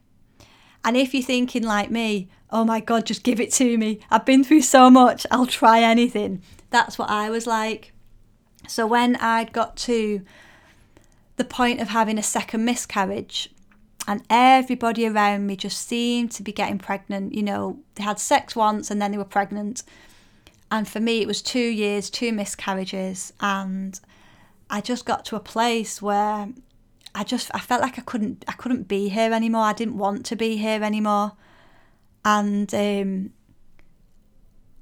And 0.85 0.97
if 0.97 1.13
you're 1.13 1.23
thinking 1.23 1.63
like 1.63 1.91
me, 1.91 2.29
oh 2.51 2.65
my 2.65 2.81
God, 2.81 3.07
just 3.07 3.23
give 3.23 3.41
it 3.41 3.53
to 3.53 3.77
me. 3.77 4.01
I've 4.11 4.25
been 4.25 4.43
through 4.43 4.63
so 4.63 4.91
much, 4.91 5.27
I'll 5.31 5.47
try 5.47 5.81
anything. 5.81 6.43
That's 6.71 6.99
what 6.99 7.11
I 7.11 7.31
was 7.31 7.47
like. 7.47 7.93
So 8.67 8.87
when 8.87 9.17
I'd 9.17 9.53
got 9.53 9.77
to 9.79 10.23
the 11.37 11.45
point 11.45 11.81
of 11.81 11.89
having 11.89 12.19
a 12.19 12.23
second 12.23 12.65
miscarriage, 12.65 13.51
and 14.09 14.23
everybody 14.31 15.07
around 15.07 15.47
me 15.47 15.57
just 15.57 15.87
seemed 15.87 16.31
to 16.33 16.43
be 16.43 16.53
getting 16.53 16.79
pregnant. 16.79 17.35
You 17.35 17.43
know, 17.43 17.81
they 17.97 18.05
had 18.05 18.21
sex 18.21 18.55
once 18.55 18.91
and 18.91 19.03
then 19.03 19.11
they 19.11 19.19
were 19.19 19.25
pregnant. 19.25 19.83
And 20.71 20.87
for 20.87 21.01
me, 21.01 21.23
it 21.23 21.27
was 21.27 21.43
two 21.43 21.59
years, 21.59 22.09
two 22.09 22.33
miscarriages. 22.33 23.33
And 23.41 23.99
I 24.71 24.81
just 24.81 25.07
got 25.07 25.25
to 25.27 25.37
a 25.37 25.41
place 25.41 26.01
where 26.01 26.49
I 27.17 27.25
just 27.25 27.51
I 27.55 27.61
felt 27.61 27.83
like 27.83 27.99
I 27.99 28.03
couldn't 28.03 28.45
I 28.47 28.53
couldn't 28.53 28.87
be 28.87 29.09
here 29.09 29.33
anymore. 29.33 29.63
I 29.63 29.73
didn't 29.73 29.99
want 29.99 30.25
to 30.27 30.37
be 30.37 30.57
here 30.57 30.83
anymore 30.85 31.33
and 32.27 32.75
um, 32.75 33.31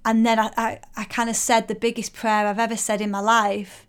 and 0.05 0.25
then 0.27 0.39
I, 0.39 0.51
I, 0.57 0.81
I 0.97 1.05
kind 1.05 1.31
of 1.31 1.37
said 1.37 1.69
the 1.69 1.75
biggest 1.75 2.15
prayer 2.15 2.47
I've 2.47 2.59
ever 2.59 2.77
said 2.77 3.01
in 3.01 3.11
my 3.11 3.21
life. 3.21 3.87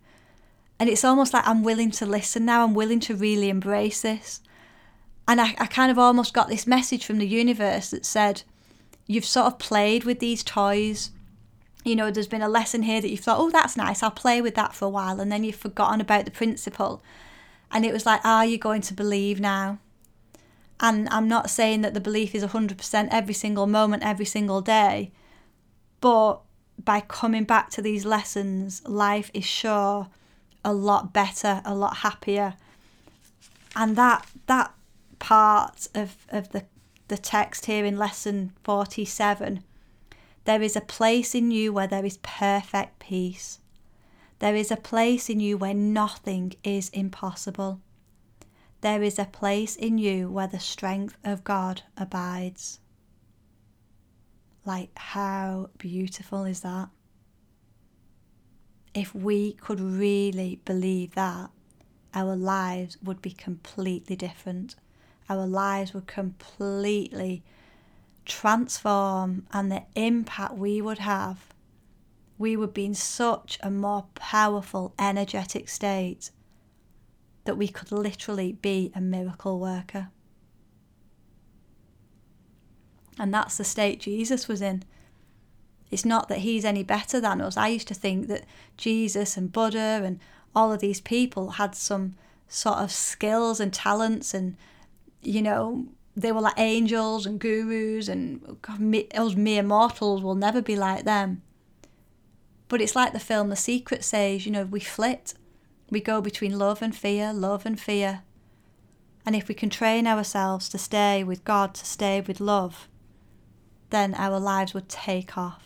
And 0.78 0.88
it's 0.90 1.04
almost 1.04 1.32
like 1.32 1.46
I'm 1.46 1.62
willing 1.62 1.90
to 1.92 2.06
listen 2.06 2.44
now. 2.44 2.64
I'm 2.64 2.74
willing 2.74 3.00
to 3.00 3.16
really 3.16 3.48
embrace 3.48 4.02
this. 4.02 4.40
And 5.26 5.40
I, 5.40 5.54
I 5.58 5.66
kind 5.66 5.90
of 5.90 5.98
almost 5.98 6.34
got 6.34 6.48
this 6.48 6.66
message 6.66 7.04
from 7.04 7.18
the 7.18 7.26
universe 7.26 7.90
that 7.90 8.06
said, 8.06 8.42
You've 9.06 9.24
sort 9.24 9.46
of 9.46 9.58
played 9.58 10.04
with 10.04 10.18
these 10.18 10.42
toys. 10.42 11.10
You 11.84 11.96
know, 11.96 12.10
there's 12.10 12.26
been 12.26 12.42
a 12.42 12.48
lesson 12.48 12.82
here 12.82 13.00
that 13.00 13.10
you 13.10 13.16
thought, 13.16 13.38
Oh, 13.38 13.50
that's 13.50 13.76
nice. 13.76 14.02
I'll 14.02 14.10
play 14.10 14.42
with 14.42 14.54
that 14.54 14.74
for 14.74 14.84
a 14.84 14.90
while. 14.90 15.20
And 15.20 15.32
then 15.32 15.44
you've 15.44 15.56
forgotten 15.56 16.00
about 16.00 16.24
the 16.26 16.30
principle. 16.30 17.02
And 17.70 17.84
it 17.84 17.92
was 17.92 18.06
like, 18.06 18.24
Are 18.24 18.44
you 18.44 18.58
going 18.58 18.82
to 18.82 18.94
believe 18.94 19.40
now? 19.40 19.78
And 20.78 21.08
I'm 21.10 21.28
not 21.28 21.50
saying 21.50 21.80
that 21.82 21.94
the 21.94 22.00
belief 22.00 22.34
is 22.34 22.44
100% 22.44 23.08
every 23.10 23.34
single 23.34 23.66
moment, 23.66 24.02
every 24.02 24.26
single 24.26 24.60
day, 24.60 25.10
but 26.00 26.40
by 26.84 27.00
coming 27.00 27.44
back 27.44 27.70
to 27.70 27.82
these 27.82 28.04
lessons, 28.04 28.82
life 28.86 29.30
is 29.32 29.44
sure 29.46 30.08
a 30.62 30.74
lot 30.74 31.14
better, 31.14 31.62
a 31.64 31.74
lot 31.74 31.98
happier. 31.98 32.54
And 33.74 33.96
that 33.96 34.26
that 34.46 34.74
part 35.18 35.88
of, 35.94 36.16
of 36.28 36.50
the, 36.50 36.64
the 37.08 37.16
text 37.16 37.66
here 37.66 37.86
in 37.86 37.96
lesson 37.96 38.52
47 38.64 39.64
there 40.46 40.62
is 40.62 40.76
a 40.76 40.80
place 40.80 41.34
in 41.34 41.50
you 41.50 41.72
where 41.72 41.88
there 41.88 42.04
is 42.04 42.18
perfect 42.22 43.00
peace. 43.00 43.58
There 44.38 44.54
is 44.54 44.70
a 44.70 44.76
place 44.76 45.30
in 45.30 45.40
you 45.40 45.56
where 45.56 45.74
nothing 45.74 46.54
is 46.62 46.88
impossible 46.90 47.80
there 48.80 49.02
is 49.02 49.18
a 49.18 49.24
place 49.24 49.74
in 49.74 49.98
you 49.98 50.30
where 50.30 50.46
the 50.46 50.60
strength 50.60 51.16
of 51.24 51.44
God 51.44 51.82
abides. 51.96 52.78
Like, 54.64 54.90
how 54.96 55.70
beautiful 55.78 56.44
is 56.44 56.60
that? 56.60 56.90
If 58.94 59.14
we 59.14 59.54
could 59.54 59.80
really 59.80 60.60
believe 60.64 61.14
that, 61.14 61.50
our 62.14 62.36
lives 62.36 62.96
would 63.02 63.20
be 63.20 63.32
completely 63.32 64.14
different. 64.14 64.76
Our 65.28 65.46
lives 65.46 65.92
would 65.92 66.06
completely 66.06 67.42
transform, 68.24 69.46
and 69.52 69.70
the 69.70 69.82
impact 69.94 70.54
we 70.54 70.80
would 70.80 70.98
have, 70.98 71.54
we 72.38 72.56
would 72.56 72.74
be 72.74 72.84
in 72.84 72.94
such 72.94 73.58
a 73.62 73.70
more 73.70 74.06
powerful, 74.14 74.94
energetic 74.98 75.68
state 75.68 76.30
that 77.44 77.56
we 77.56 77.68
could 77.68 77.90
literally 77.92 78.52
be 78.52 78.92
a 78.94 79.00
miracle 79.00 79.58
worker. 79.58 80.08
And 83.18 83.32
that's 83.32 83.56
the 83.56 83.64
state 83.64 84.00
Jesus 84.00 84.48
was 84.48 84.60
in. 84.60 84.82
It's 85.90 86.04
not 86.04 86.28
that 86.28 86.38
he's 86.38 86.64
any 86.64 86.82
better 86.82 87.20
than 87.20 87.40
us. 87.40 87.56
I 87.56 87.68
used 87.68 87.88
to 87.88 87.94
think 87.94 88.26
that 88.28 88.44
Jesus 88.76 89.36
and 89.36 89.52
Buddha 89.52 90.02
and 90.04 90.18
all 90.54 90.72
of 90.72 90.80
these 90.80 91.00
people 91.00 91.50
had 91.50 91.74
some 91.74 92.16
sort 92.48 92.78
of 92.78 92.92
skills 92.92 93.60
and 93.60 93.72
talents 93.72 94.34
and, 94.34 94.56
you 95.22 95.40
know, 95.40 95.86
they 96.16 96.32
were 96.32 96.40
like 96.40 96.58
angels 96.58 97.26
and 97.26 97.38
gurus 97.38 98.08
and 98.08 98.40
oh 98.46 99.12
us 99.14 99.34
mere 99.34 99.62
mortals 99.62 100.22
will 100.22 100.34
never 100.34 100.62
be 100.62 100.76
like 100.76 101.04
them. 101.04 101.42
But 102.68 102.80
it's 102.80 102.96
like 102.96 103.12
the 103.12 103.20
film 103.20 103.48
The 103.48 103.56
Secret 103.56 104.04
says, 104.04 104.44
you 104.44 104.52
know, 104.52 104.64
we 104.64 104.80
flit. 104.80 105.34
We 105.90 106.00
go 106.00 106.20
between 106.20 106.58
love 106.58 106.82
and 106.82 106.94
fear, 106.94 107.32
love 107.32 107.64
and 107.64 107.78
fear. 107.78 108.22
And 109.24 109.36
if 109.36 109.48
we 109.48 109.54
can 109.54 109.70
train 109.70 110.06
ourselves 110.06 110.68
to 110.70 110.78
stay 110.78 111.22
with 111.22 111.44
God, 111.44 111.74
to 111.74 111.86
stay 111.86 112.20
with 112.20 112.40
love, 112.40 112.88
then 113.90 114.14
our 114.14 114.38
lives 114.40 114.74
would 114.74 114.88
take 114.88 115.38
off. 115.38 115.64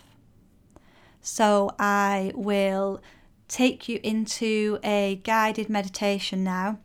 So 1.21 1.71
I 1.79 2.31
will 2.35 3.01
take 3.47 3.89
you 3.89 3.99
into 4.03 4.79
a 4.83 5.21
guided 5.23 5.69
meditation 5.69 6.43
now 6.43 6.79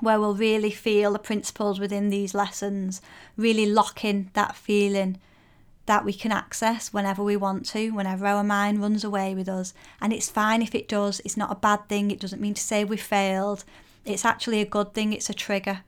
where 0.00 0.18
we'll 0.18 0.34
really 0.34 0.70
feel 0.70 1.12
the 1.12 1.18
principles 1.18 1.78
within 1.78 2.08
these 2.08 2.34
lessons, 2.34 3.02
really 3.36 3.66
lock 3.66 4.04
in 4.04 4.30
that 4.32 4.56
feeling 4.56 5.18
that 5.90 6.04
we 6.04 6.12
can 6.12 6.30
access 6.30 6.92
whenever 6.92 7.20
we 7.20 7.36
want 7.36 7.66
to, 7.66 7.90
whenever 7.90 8.24
our 8.24 8.44
mind 8.44 8.80
runs 8.80 9.02
away 9.02 9.34
with 9.34 9.48
us. 9.48 9.74
And 10.00 10.12
it's 10.12 10.30
fine 10.30 10.62
if 10.62 10.72
it 10.72 10.86
does, 10.86 11.20
it's 11.24 11.36
not 11.36 11.50
a 11.50 11.56
bad 11.56 11.88
thing, 11.88 12.12
it 12.12 12.20
doesn't 12.20 12.40
mean 12.40 12.54
to 12.54 12.62
say 12.62 12.84
we 12.84 12.96
failed. 12.96 13.64
It's 14.04 14.24
actually 14.24 14.60
a 14.60 14.64
good 14.64 14.94
thing, 14.94 15.12
it's 15.12 15.30
a 15.30 15.34
trigger. 15.34 15.80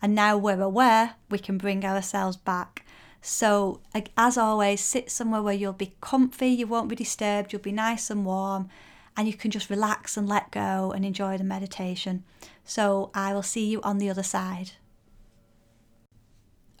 And 0.00 0.14
now 0.14 0.38
we're 0.38 0.62
aware, 0.62 1.16
we 1.28 1.38
can 1.38 1.58
bring 1.58 1.84
ourselves 1.84 2.38
back. 2.38 2.86
So, 3.20 3.82
as 4.16 4.38
always, 4.38 4.80
sit 4.80 5.10
somewhere 5.10 5.42
where 5.42 5.52
you'll 5.52 5.74
be 5.74 5.94
comfy, 6.00 6.48
you 6.48 6.66
won't 6.66 6.88
be 6.88 6.96
disturbed, 6.96 7.52
you'll 7.52 7.60
be 7.60 7.70
nice 7.70 8.08
and 8.08 8.24
warm, 8.24 8.70
and 9.14 9.28
you 9.28 9.34
can 9.34 9.50
just 9.50 9.68
relax 9.68 10.16
and 10.16 10.26
let 10.26 10.52
go 10.52 10.90
and 10.90 11.04
enjoy 11.04 11.36
the 11.36 11.44
meditation. 11.44 12.24
So, 12.64 13.10
I 13.12 13.34
will 13.34 13.42
see 13.42 13.66
you 13.66 13.82
on 13.82 13.98
the 13.98 14.08
other 14.08 14.22
side. 14.22 14.70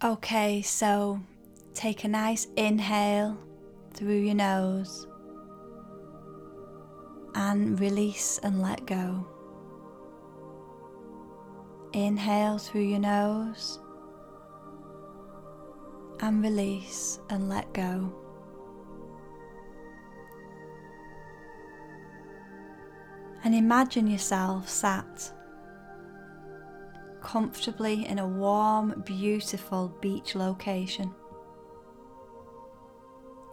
Okay, 0.02 0.62
so 0.62 1.20
Take 1.74 2.04
a 2.04 2.08
nice 2.08 2.46
inhale 2.56 3.36
through 3.92 4.20
your 4.20 4.36
nose 4.36 5.08
and 7.34 7.78
release 7.80 8.38
and 8.42 8.62
let 8.62 8.86
go. 8.86 9.26
Inhale 11.92 12.58
through 12.58 12.82
your 12.82 13.00
nose 13.00 13.80
and 16.20 16.42
release 16.42 17.18
and 17.28 17.48
let 17.48 17.72
go. 17.74 18.12
And 23.42 23.54
imagine 23.54 24.06
yourself 24.06 24.68
sat 24.68 25.32
comfortably 27.20 28.06
in 28.06 28.18
a 28.18 28.26
warm, 28.26 29.02
beautiful 29.04 29.88
beach 30.00 30.34
location. 30.34 31.12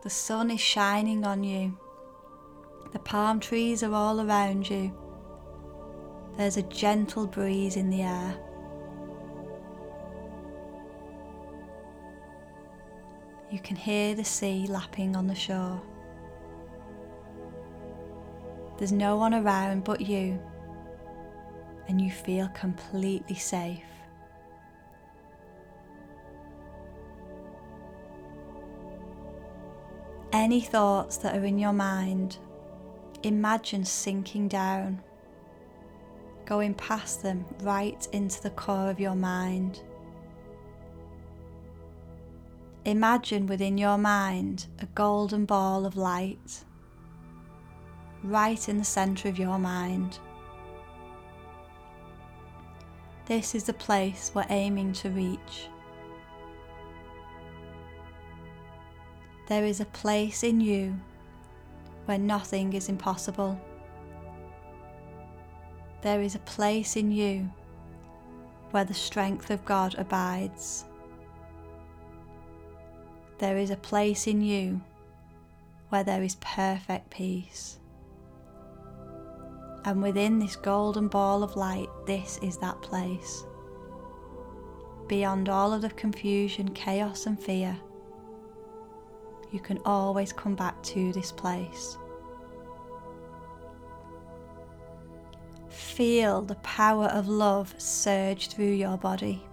The 0.01 0.09
sun 0.09 0.49
is 0.49 0.59
shining 0.59 1.25
on 1.25 1.43
you. 1.43 1.77
The 2.91 2.99
palm 2.99 3.39
trees 3.39 3.83
are 3.83 3.93
all 3.93 4.19
around 4.19 4.67
you. 4.67 4.91
There's 6.37 6.57
a 6.57 6.63
gentle 6.63 7.27
breeze 7.27 7.77
in 7.77 7.91
the 7.91 8.01
air. 8.01 8.35
You 13.51 13.59
can 13.59 13.75
hear 13.75 14.15
the 14.15 14.23
sea 14.23 14.65
lapping 14.67 15.15
on 15.15 15.27
the 15.27 15.35
shore. 15.35 15.79
There's 18.77 18.91
no 18.91 19.17
one 19.17 19.35
around 19.35 19.83
but 19.83 20.01
you, 20.01 20.41
and 21.87 22.01
you 22.01 22.09
feel 22.09 22.49
completely 22.55 23.35
safe. 23.35 23.90
Any 30.33 30.61
thoughts 30.61 31.17
that 31.17 31.35
are 31.35 31.45
in 31.45 31.59
your 31.59 31.73
mind, 31.73 32.37
imagine 33.23 33.85
sinking 33.85 34.47
down, 34.47 35.01
going 36.45 36.73
past 36.73 37.21
them 37.21 37.45
right 37.61 38.07
into 38.11 38.41
the 38.41 38.49
core 38.51 38.89
of 38.89 38.99
your 38.99 39.15
mind. 39.15 39.81
imagine 42.85 43.45
within 43.45 43.77
your 43.77 43.97
mind 43.97 44.65
a 44.79 44.85
golden 44.87 45.45
ball 45.45 45.85
of 45.85 45.95
light 45.95 46.63
right 48.23 48.69
in 48.69 48.77
the 48.77 48.83
centre 48.83 49.27
of 49.29 49.39
your 49.39 49.57
mind. 49.57 50.19
This 53.25 53.55
is 53.55 53.63
the 53.63 53.73
place 53.73 54.31
we're 54.33 54.45
aiming 54.49 54.93
to 54.93 55.09
reach. 55.09 55.69
There 59.51 59.65
is 59.65 59.81
a 59.81 59.85
place 59.85 60.43
in 60.43 60.61
you 60.61 60.97
where 62.05 62.17
nothing 62.17 62.71
is 62.71 62.87
impossible. 62.87 63.59
There 66.01 66.21
is 66.21 66.35
a 66.35 66.45
place 66.55 66.95
in 66.95 67.11
you 67.11 67.51
where 68.69 68.85
the 68.85 68.93
strength 68.93 69.49
of 69.49 69.65
God 69.65 69.95
abides. 69.97 70.85
There 73.39 73.57
is 73.57 73.71
a 73.71 73.75
place 73.75 74.25
in 74.25 74.41
you 74.41 74.79
where 75.89 76.05
there 76.05 76.23
is 76.23 76.35
perfect 76.35 77.09
peace. 77.09 77.77
And 79.83 80.01
within 80.01 80.39
this 80.39 80.55
golden 80.55 81.09
ball 81.09 81.43
of 81.43 81.57
light, 81.57 81.89
this 82.07 82.39
is 82.41 82.57
that 82.59 82.81
place. 82.81 83.43
Beyond 85.09 85.49
all 85.49 85.73
of 85.73 85.81
the 85.81 85.89
confusion, 85.89 86.69
chaos, 86.69 87.25
and 87.25 87.37
fear, 87.37 87.77
you 89.51 89.59
can 89.59 89.79
always 89.85 90.31
come 90.31 90.55
back 90.55 90.81
to 90.83 91.11
this 91.13 91.31
place. 91.31 91.97
Feel 95.69 96.41
the 96.41 96.55
power 96.55 97.05
of 97.05 97.27
love 97.27 97.73
surge 97.77 98.47
through 98.49 98.71
your 98.71 98.97
body. 98.97 99.43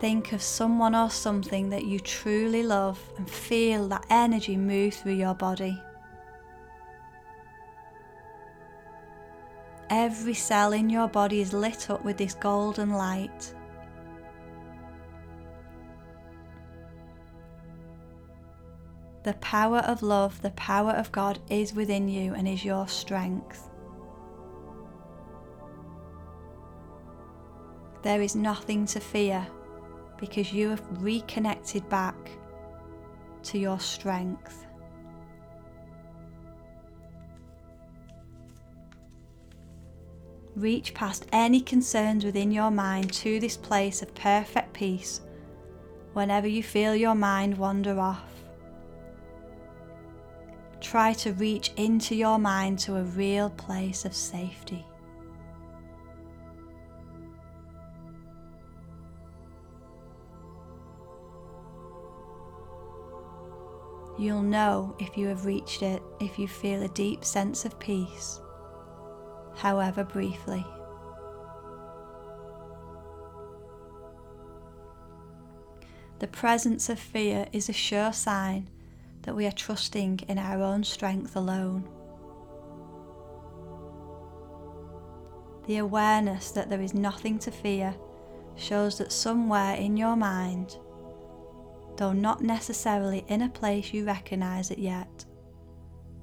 Think 0.00 0.32
of 0.32 0.40
someone 0.40 0.94
or 0.94 1.10
something 1.10 1.70
that 1.70 1.84
you 1.84 1.98
truly 1.98 2.62
love 2.62 3.00
and 3.16 3.28
feel 3.28 3.88
that 3.88 4.06
energy 4.10 4.56
move 4.56 4.94
through 4.94 5.14
your 5.14 5.34
body. 5.34 5.78
Every 9.90 10.34
cell 10.34 10.72
in 10.72 10.88
your 10.88 11.08
body 11.08 11.40
is 11.40 11.52
lit 11.52 11.90
up 11.90 12.04
with 12.04 12.16
this 12.16 12.34
golden 12.34 12.90
light. 12.90 13.54
The 19.24 19.34
power 19.34 19.78
of 19.78 20.02
love, 20.02 20.40
the 20.42 20.50
power 20.50 20.92
of 20.92 21.12
God 21.12 21.38
is 21.50 21.74
within 21.74 22.08
you 22.08 22.34
and 22.34 22.48
is 22.48 22.64
your 22.64 22.86
strength. 22.88 23.68
There 28.02 28.22
is 28.22 28.36
nothing 28.36 28.86
to 28.86 29.00
fear 29.00 29.46
because 30.18 30.52
you 30.52 30.70
have 30.70 30.82
reconnected 31.02 31.88
back 31.88 32.16
to 33.42 33.58
your 33.58 33.80
strength. 33.80 34.64
Reach 40.54 40.94
past 40.94 41.26
any 41.32 41.60
concerns 41.60 42.24
within 42.24 42.50
your 42.50 42.70
mind 42.70 43.12
to 43.14 43.38
this 43.38 43.56
place 43.56 44.02
of 44.02 44.14
perfect 44.14 44.72
peace 44.72 45.20
whenever 46.14 46.48
you 46.48 46.62
feel 46.62 46.96
your 46.96 47.14
mind 47.14 47.56
wander 47.58 48.00
off. 48.00 48.37
Try 50.88 51.12
to 51.12 51.34
reach 51.34 51.70
into 51.76 52.14
your 52.14 52.38
mind 52.38 52.78
to 52.78 52.96
a 52.96 53.02
real 53.02 53.50
place 53.50 54.06
of 54.06 54.14
safety. 54.14 54.86
You'll 64.18 64.40
know 64.40 64.96
if 64.98 65.14
you 65.18 65.26
have 65.26 65.44
reached 65.44 65.82
it 65.82 66.02
if 66.20 66.38
you 66.38 66.48
feel 66.48 66.82
a 66.82 66.88
deep 66.88 67.22
sense 67.22 67.66
of 67.66 67.78
peace 67.78 68.40
however 69.56 70.04
briefly. 70.04 70.64
The 76.20 76.28
presence 76.28 76.88
of 76.88 76.98
fear 76.98 77.46
is 77.52 77.68
a 77.68 77.74
sure 77.74 78.14
sign 78.14 78.70
that 79.22 79.34
we 79.34 79.46
are 79.46 79.52
trusting 79.52 80.20
in 80.28 80.38
our 80.38 80.62
own 80.62 80.84
strength 80.84 81.36
alone. 81.36 81.88
The 85.66 85.78
awareness 85.78 86.50
that 86.52 86.70
there 86.70 86.80
is 86.80 86.94
nothing 86.94 87.38
to 87.40 87.50
fear 87.50 87.94
shows 88.56 88.98
that 88.98 89.12
somewhere 89.12 89.74
in 89.74 89.96
your 89.96 90.16
mind, 90.16 90.78
though 91.96 92.12
not 92.12 92.42
necessarily 92.42 93.24
in 93.28 93.42
a 93.42 93.48
place 93.48 93.92
you 93.92 94.04
recognize 94.04 94.70
it 94.70 94.78
yet, 94.78 95.24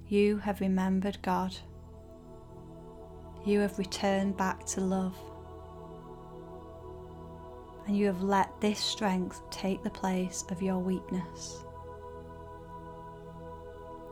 you 0.08 0.38
have 0.38 0.62
remembered 0.62 1.22
God 1.22 1.56
you 3.46 3.60
have 3.60 3.78
returned 3.78 4.36
back 4.36 4.66
to 4.66 4.82
love. 4.82 5.16
And 7.86 7.96
you 7.96 8.08
have 8.08 8.24
let 8.24 8.50
this 8.60 8.80
strength 8.80 9.40
take 9.52 9.84
the 9.84 9.92
place 9.92 10.44
of 10.50 10.64
your 10.64 10.80
weakness. 10.80 11.64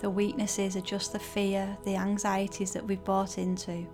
The 0.03 0.09
weaknesses 0.09 0.75
are 0.75 0.81
just 0.81 1.13
the 1.13 1.19
fear, 1.19 1.77
the 1.85 1.95
anxieties 1.95 2.73
that 2.73 2.85
we've 2.85 3.05
bought 3.05 3.37
into. 3.37 3.87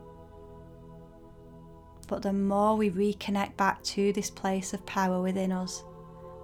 But 2.07 2.23
the 2.23 2.33
more 2.33 2.75
we 2.75 2.89
reconnect 2.89 3.55
back 3.57 3.83
to 3.83 4.11
this 4.11 4.31
place 4.31 4.73
of 4.73 4.83
power 4.87 5.21
within 5.21 5.51
us, 5.51 5.83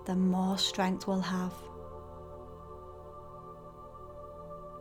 the 0.06 0.16
more 0.16 0.60
strength 0.60 1.08
we'll 1.08 1.20
have. 1.20 1.52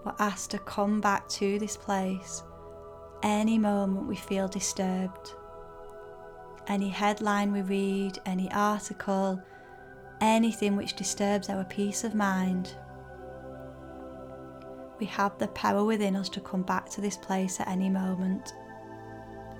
We're 0.05 0.13
asked 0.19 0.51
to 0.51 0.59
come 0.59 1.01
back 1.01 1.31
to 1.31 1.59
this 1.59 1.79
place 1.79 2.43
any 3.23 3.57
moment 3.57 4.07
we 4.07 4.17
feel 4.17 4.49
disturbed. 4.49 5.33
Any 6.67 6.91
headline 6.91 7.53
we 7.53 7.63
read, 7.63 8.19
any 8.27 8.53
article, 8.53 9.43
anything 10.21 10.77
which 10.77 10.93
disturbs 10.93 11.49
our 11.49 11.65
peace 11.65 12.05
of 12.05 12.15
mind. 12.15 12.75
We 15.05 15.09
have 15.11 15.37
the 15.37 15.49
power 15.49 15.85
within 15.85 16.17
us 16.17 16.31
to 16.31 16.41
come 16.41 16.63
back 16.63 16.89
to 16.89 17.03
this 17.03 17.19
place 17.19 17.61
at 17.61 17.69
any 17.69 17.91
moment. 17.91 18.55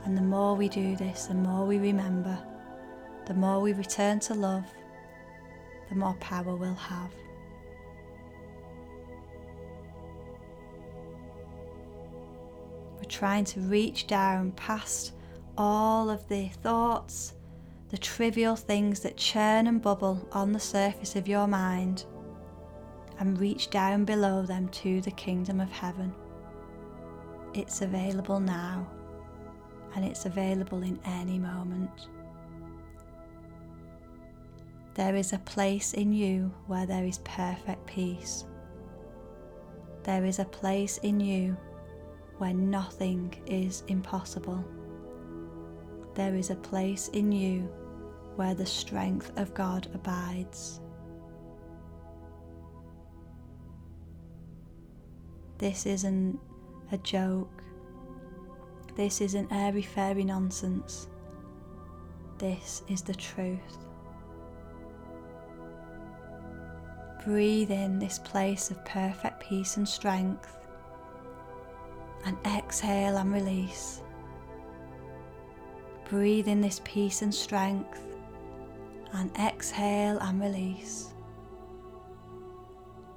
And 0.07 0.17
the 0.17 0.23
more 0.23 0.57
we 0.57 0.71
do 0.71 0.97
this, 0.97 1.27
the 1.27 1.35
more 1.35 1.67
we 1.67 1.77
remember, 1.77 2.39
the 3.27 3.35
more 3.35 3.61
we 3.61 3.75
return 3.75 4.21
to 4.21 4.33
love, 4.33 4.65
the 5.91 5.97
more 5.97 6.15
power 6.15 6.57
we'll 6.57 6.73
have. 6.73 7.11
We're 12.97 13.11
trying 13.11 13.45
to 13.45 13.61
reach 13.61 14.07
down 14.07 14.53
past 14.53 15.13
all 15.59 16.09
of 16.09 16.27
the 16.29 16.49
thoughts, 16.63 17.35
the 17.91 17.99
trivial 17.99 18.57
things 18.57 19.01
that 19.01 19.19
churn 19.19 19.67
and 19.67 19.83
bubble 19.83 20.27
on 20.33 20.53
the 20.53 20.59
surface 20.59 21.17
of 21.17 21.29
your 21.29 21.47
mind, 21.47 22.07
and 23.19 23.39
reach 23.39 23.71
down 23.71 24.05
below 24.05 24.43
them 24.43 24.69
to 24.69 25.01
the 25.01 25.11
kingdom 25.11 25.61
of 25.61 25.71
heaven. 25.71 26.13
It's 27.55 27.83
available 27.83 28.41
now, 28.41 28.87
and 29.95 30.05
it's 30.05 30.27
available 30.27 30.83
in 30.83 30.99
any 31.05 31.39
moment. 31.39 32.09
There 34.95 35.17
is 35.17 35.33
a 35.33 35.39
place 35.39 35.95
in 35.95 36.13
you 36.13 36.53
where 36.67 36.87
there 36.87 37.05
is 37.05 37.19
perfect 37.19 37.87
peace. 37.87 38.45
There 40.05 40.25
is 40.25 40.39
a 40.39 40.45
place 40.45 40.99
in 40.99 41.19
you 41.19 41.57
where 42.39 42.55
nothing 42.55 43.35
is 43.47 43.83
impossible. 43.89 44.65
There 46.15 46.35
is 46.35 46.51
a 46.51 46.57
place 46.57 47.09
in 47.09 47.33
you 47.33 47.69
where 48.37 48.55
the 48.55 48.67
strength 48.67 49.33
of 49.37 49.55
God 49.55 49.89
abides. 49.95 50.81
This 55.59 55.87
isn't 55.87 56.39
a 56.93 56.99
joke. 56.99 57.63
This 58.97 59.21
isn't 59.21 59.53
airy 59.53 59.83
fairy 59.83 60.25
nonsense. 60.25 61.09
This 62.39 62.83
is 62.89 63.03
the 63.03 63.15
truth. 63.15 63.79
Breathe 67.25 67.71
in 67.71 67.99
this 67.99 68.19
place 68.19 68.71
of 68.71 68.85
perfect 68.85 69.41
peace 69.41 69.77
and 69.79 69.89
strength 69.89 70.57
and 72.27 72.37
exhale 72.47 73.17
and 73.17 73.33
release. 73.33 74.03
Breathe 76.09 76.49
in 76.49 76.61
this 76.61 76.81
peace 76.85 77.23
and 77.23 77.35
strength 77.35 78.03
and 79.13 79.31
exhale 79.39 80.19
and 80.19 80.41
release. 80.41 81.14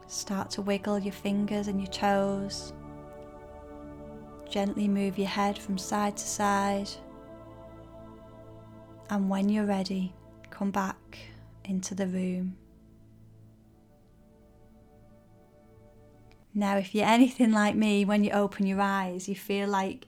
Start 0.07 0.49
to 0.51 0.61
wiggle 0.61 0.99
your 0.99 1.13
fingers 1.13 1.67
and 1.67 1.81
your 1.81 1.91
toes. 1.91 2.73
Gently 4.49 4.87
move 4.87 5.17
your 5.17 5.27
head 5.27 5.59
from 5.59 5.77
side 5.77 6.15
to 6.17 6.25
side. 6.25 6.89
And 9.09 9.29
when 9.29 9.49
you're 9.49 9.65
ready, 9.65 10.13
come 10.49 10.71
back 10.71 11.17
into 11.65 11.93
the 11.93 12.07
room. 12.07 12.57
Now, 16.53 16.77
if 16.77 16.95
you're 16.95 17.05
anything 17.05 17.51
like 17.51 17.75
me, 17.75 18.03
when 18.03 18.23
you 18.23 18.31
open 18.31 18.65
your 18.65 18.81
eyes, 18.81 19.29
you 19.29 19.35
feel 19.35 19.67
like 19.67 20.05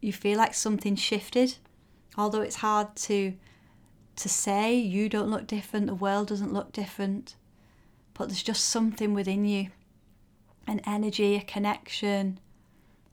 you 0.00 0.12
feel 0.12 0.36
like 0.36 0.52
something 0.54 0.96
shifted. 0.96 1.56
Although 2.16 2.40
it's 2.40 2.56
hard 2.56 2.96
to 2.96 3.34
to 4.16 4.28
say 4.28 4.74
you 4.74 5.08
don't 5.08 5.30
look 5.30 5.46
different, 5.46 5.86
the 5.86 5.94
world 5.94 6.28
doesn't 6.28 6.52
look 6.52 6.72
different, 6.72 7.36
but 8.14 8.28
there's 8.28 8.42
just 8.42 8.66
something 8.66 9.12
within 9.12 9.44
you, 9.44 9.68
an 10.66 10.80
energy, 10.86 11.34
a 11.36 11.40
connection, 11.40 12.38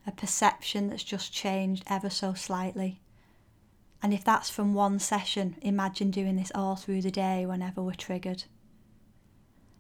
a 0.08 0.12
perception 0.12 0.90
that's 0.90 1.04
just 1.04 1.34
changed 1.34 1.84
ever 1.88 2.10
so 2.10 2.34
slightly. 2.34 3.02
And 4.04 4.14
if 4.14 4.24
that's 4.24 4.50
from 4.50 4.74
one 4.74 5.00
session, 5.00 5.58
imagine 5.62 6.10
doing 6.10 6.36
this 6.36 6.52
all 6.56 6.76
through 6.76 7.02
the 7.02 7.12
day 7.12 7.46
whenever 7.46 7.82
we're 7.82 7.94
triggered. 7.94 8.46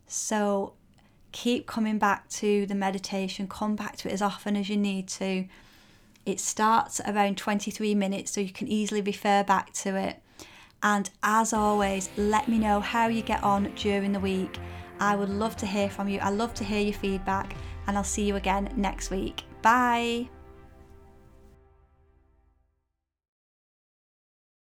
So 0.05 0.73
keep 1.31 1.65
coming 1.65 1.97
back 1.97 2.29
to 2.29 2.65
the 2.65 2.75
meditation, 2.75 3.47
come 3.47 3.75
back 3.75 3.95
to 3.97 4.09
it 4.09 4.13
as 4.13 4.21
often 4.21 4.55
as 4.55 4.69
you 4.69 4.77
need 4.77 5.07
to. 5.07 5.45
It 6.25 6.39
starts 6.39 7.01
around 7.01 7.37
23 7.37 7.95
minutes, 7.95 8.31
so 8.31 8.41
you 8.41 8.51
can 8.51 8.67
easily 8.67 9.01
refer 9.01 9.43
back 9.43 9.73
to 9.73 9.95
it. 9.95 10.21
And 10.83 11.09
as 11.23 11.53
always, 11.53 12.09
let 12.15 12.47
me 12.47 12.59
know 12.59 12.79
how 12.79 13.07
you 13.07 13.21
get 13.21 13.43
on 13.43 13.71
during 13.75 14.11
the 14.11 14.19
week. 14.19 14.59
I 15.01 15.15
would 15.15 15.29
love 15.29 15.57
to 15.57 15.65
hear 15.65 15.89
from 15.89 16.07
you. 16.07 16.19
I 16.19 16.29
love 16.29 16.53
to 16.53 16.63
hear 16.63 16.79
your 16.79 16.93
feedback, 16.93 17.55
and 17.87 17.97
I'll 17.97 18.03
see 18.03 18.23
you 18.23 18.35
again 18.35 18.71
next 18.77 19.09
week. 19.09 19.43
Bye. 19.63 20.29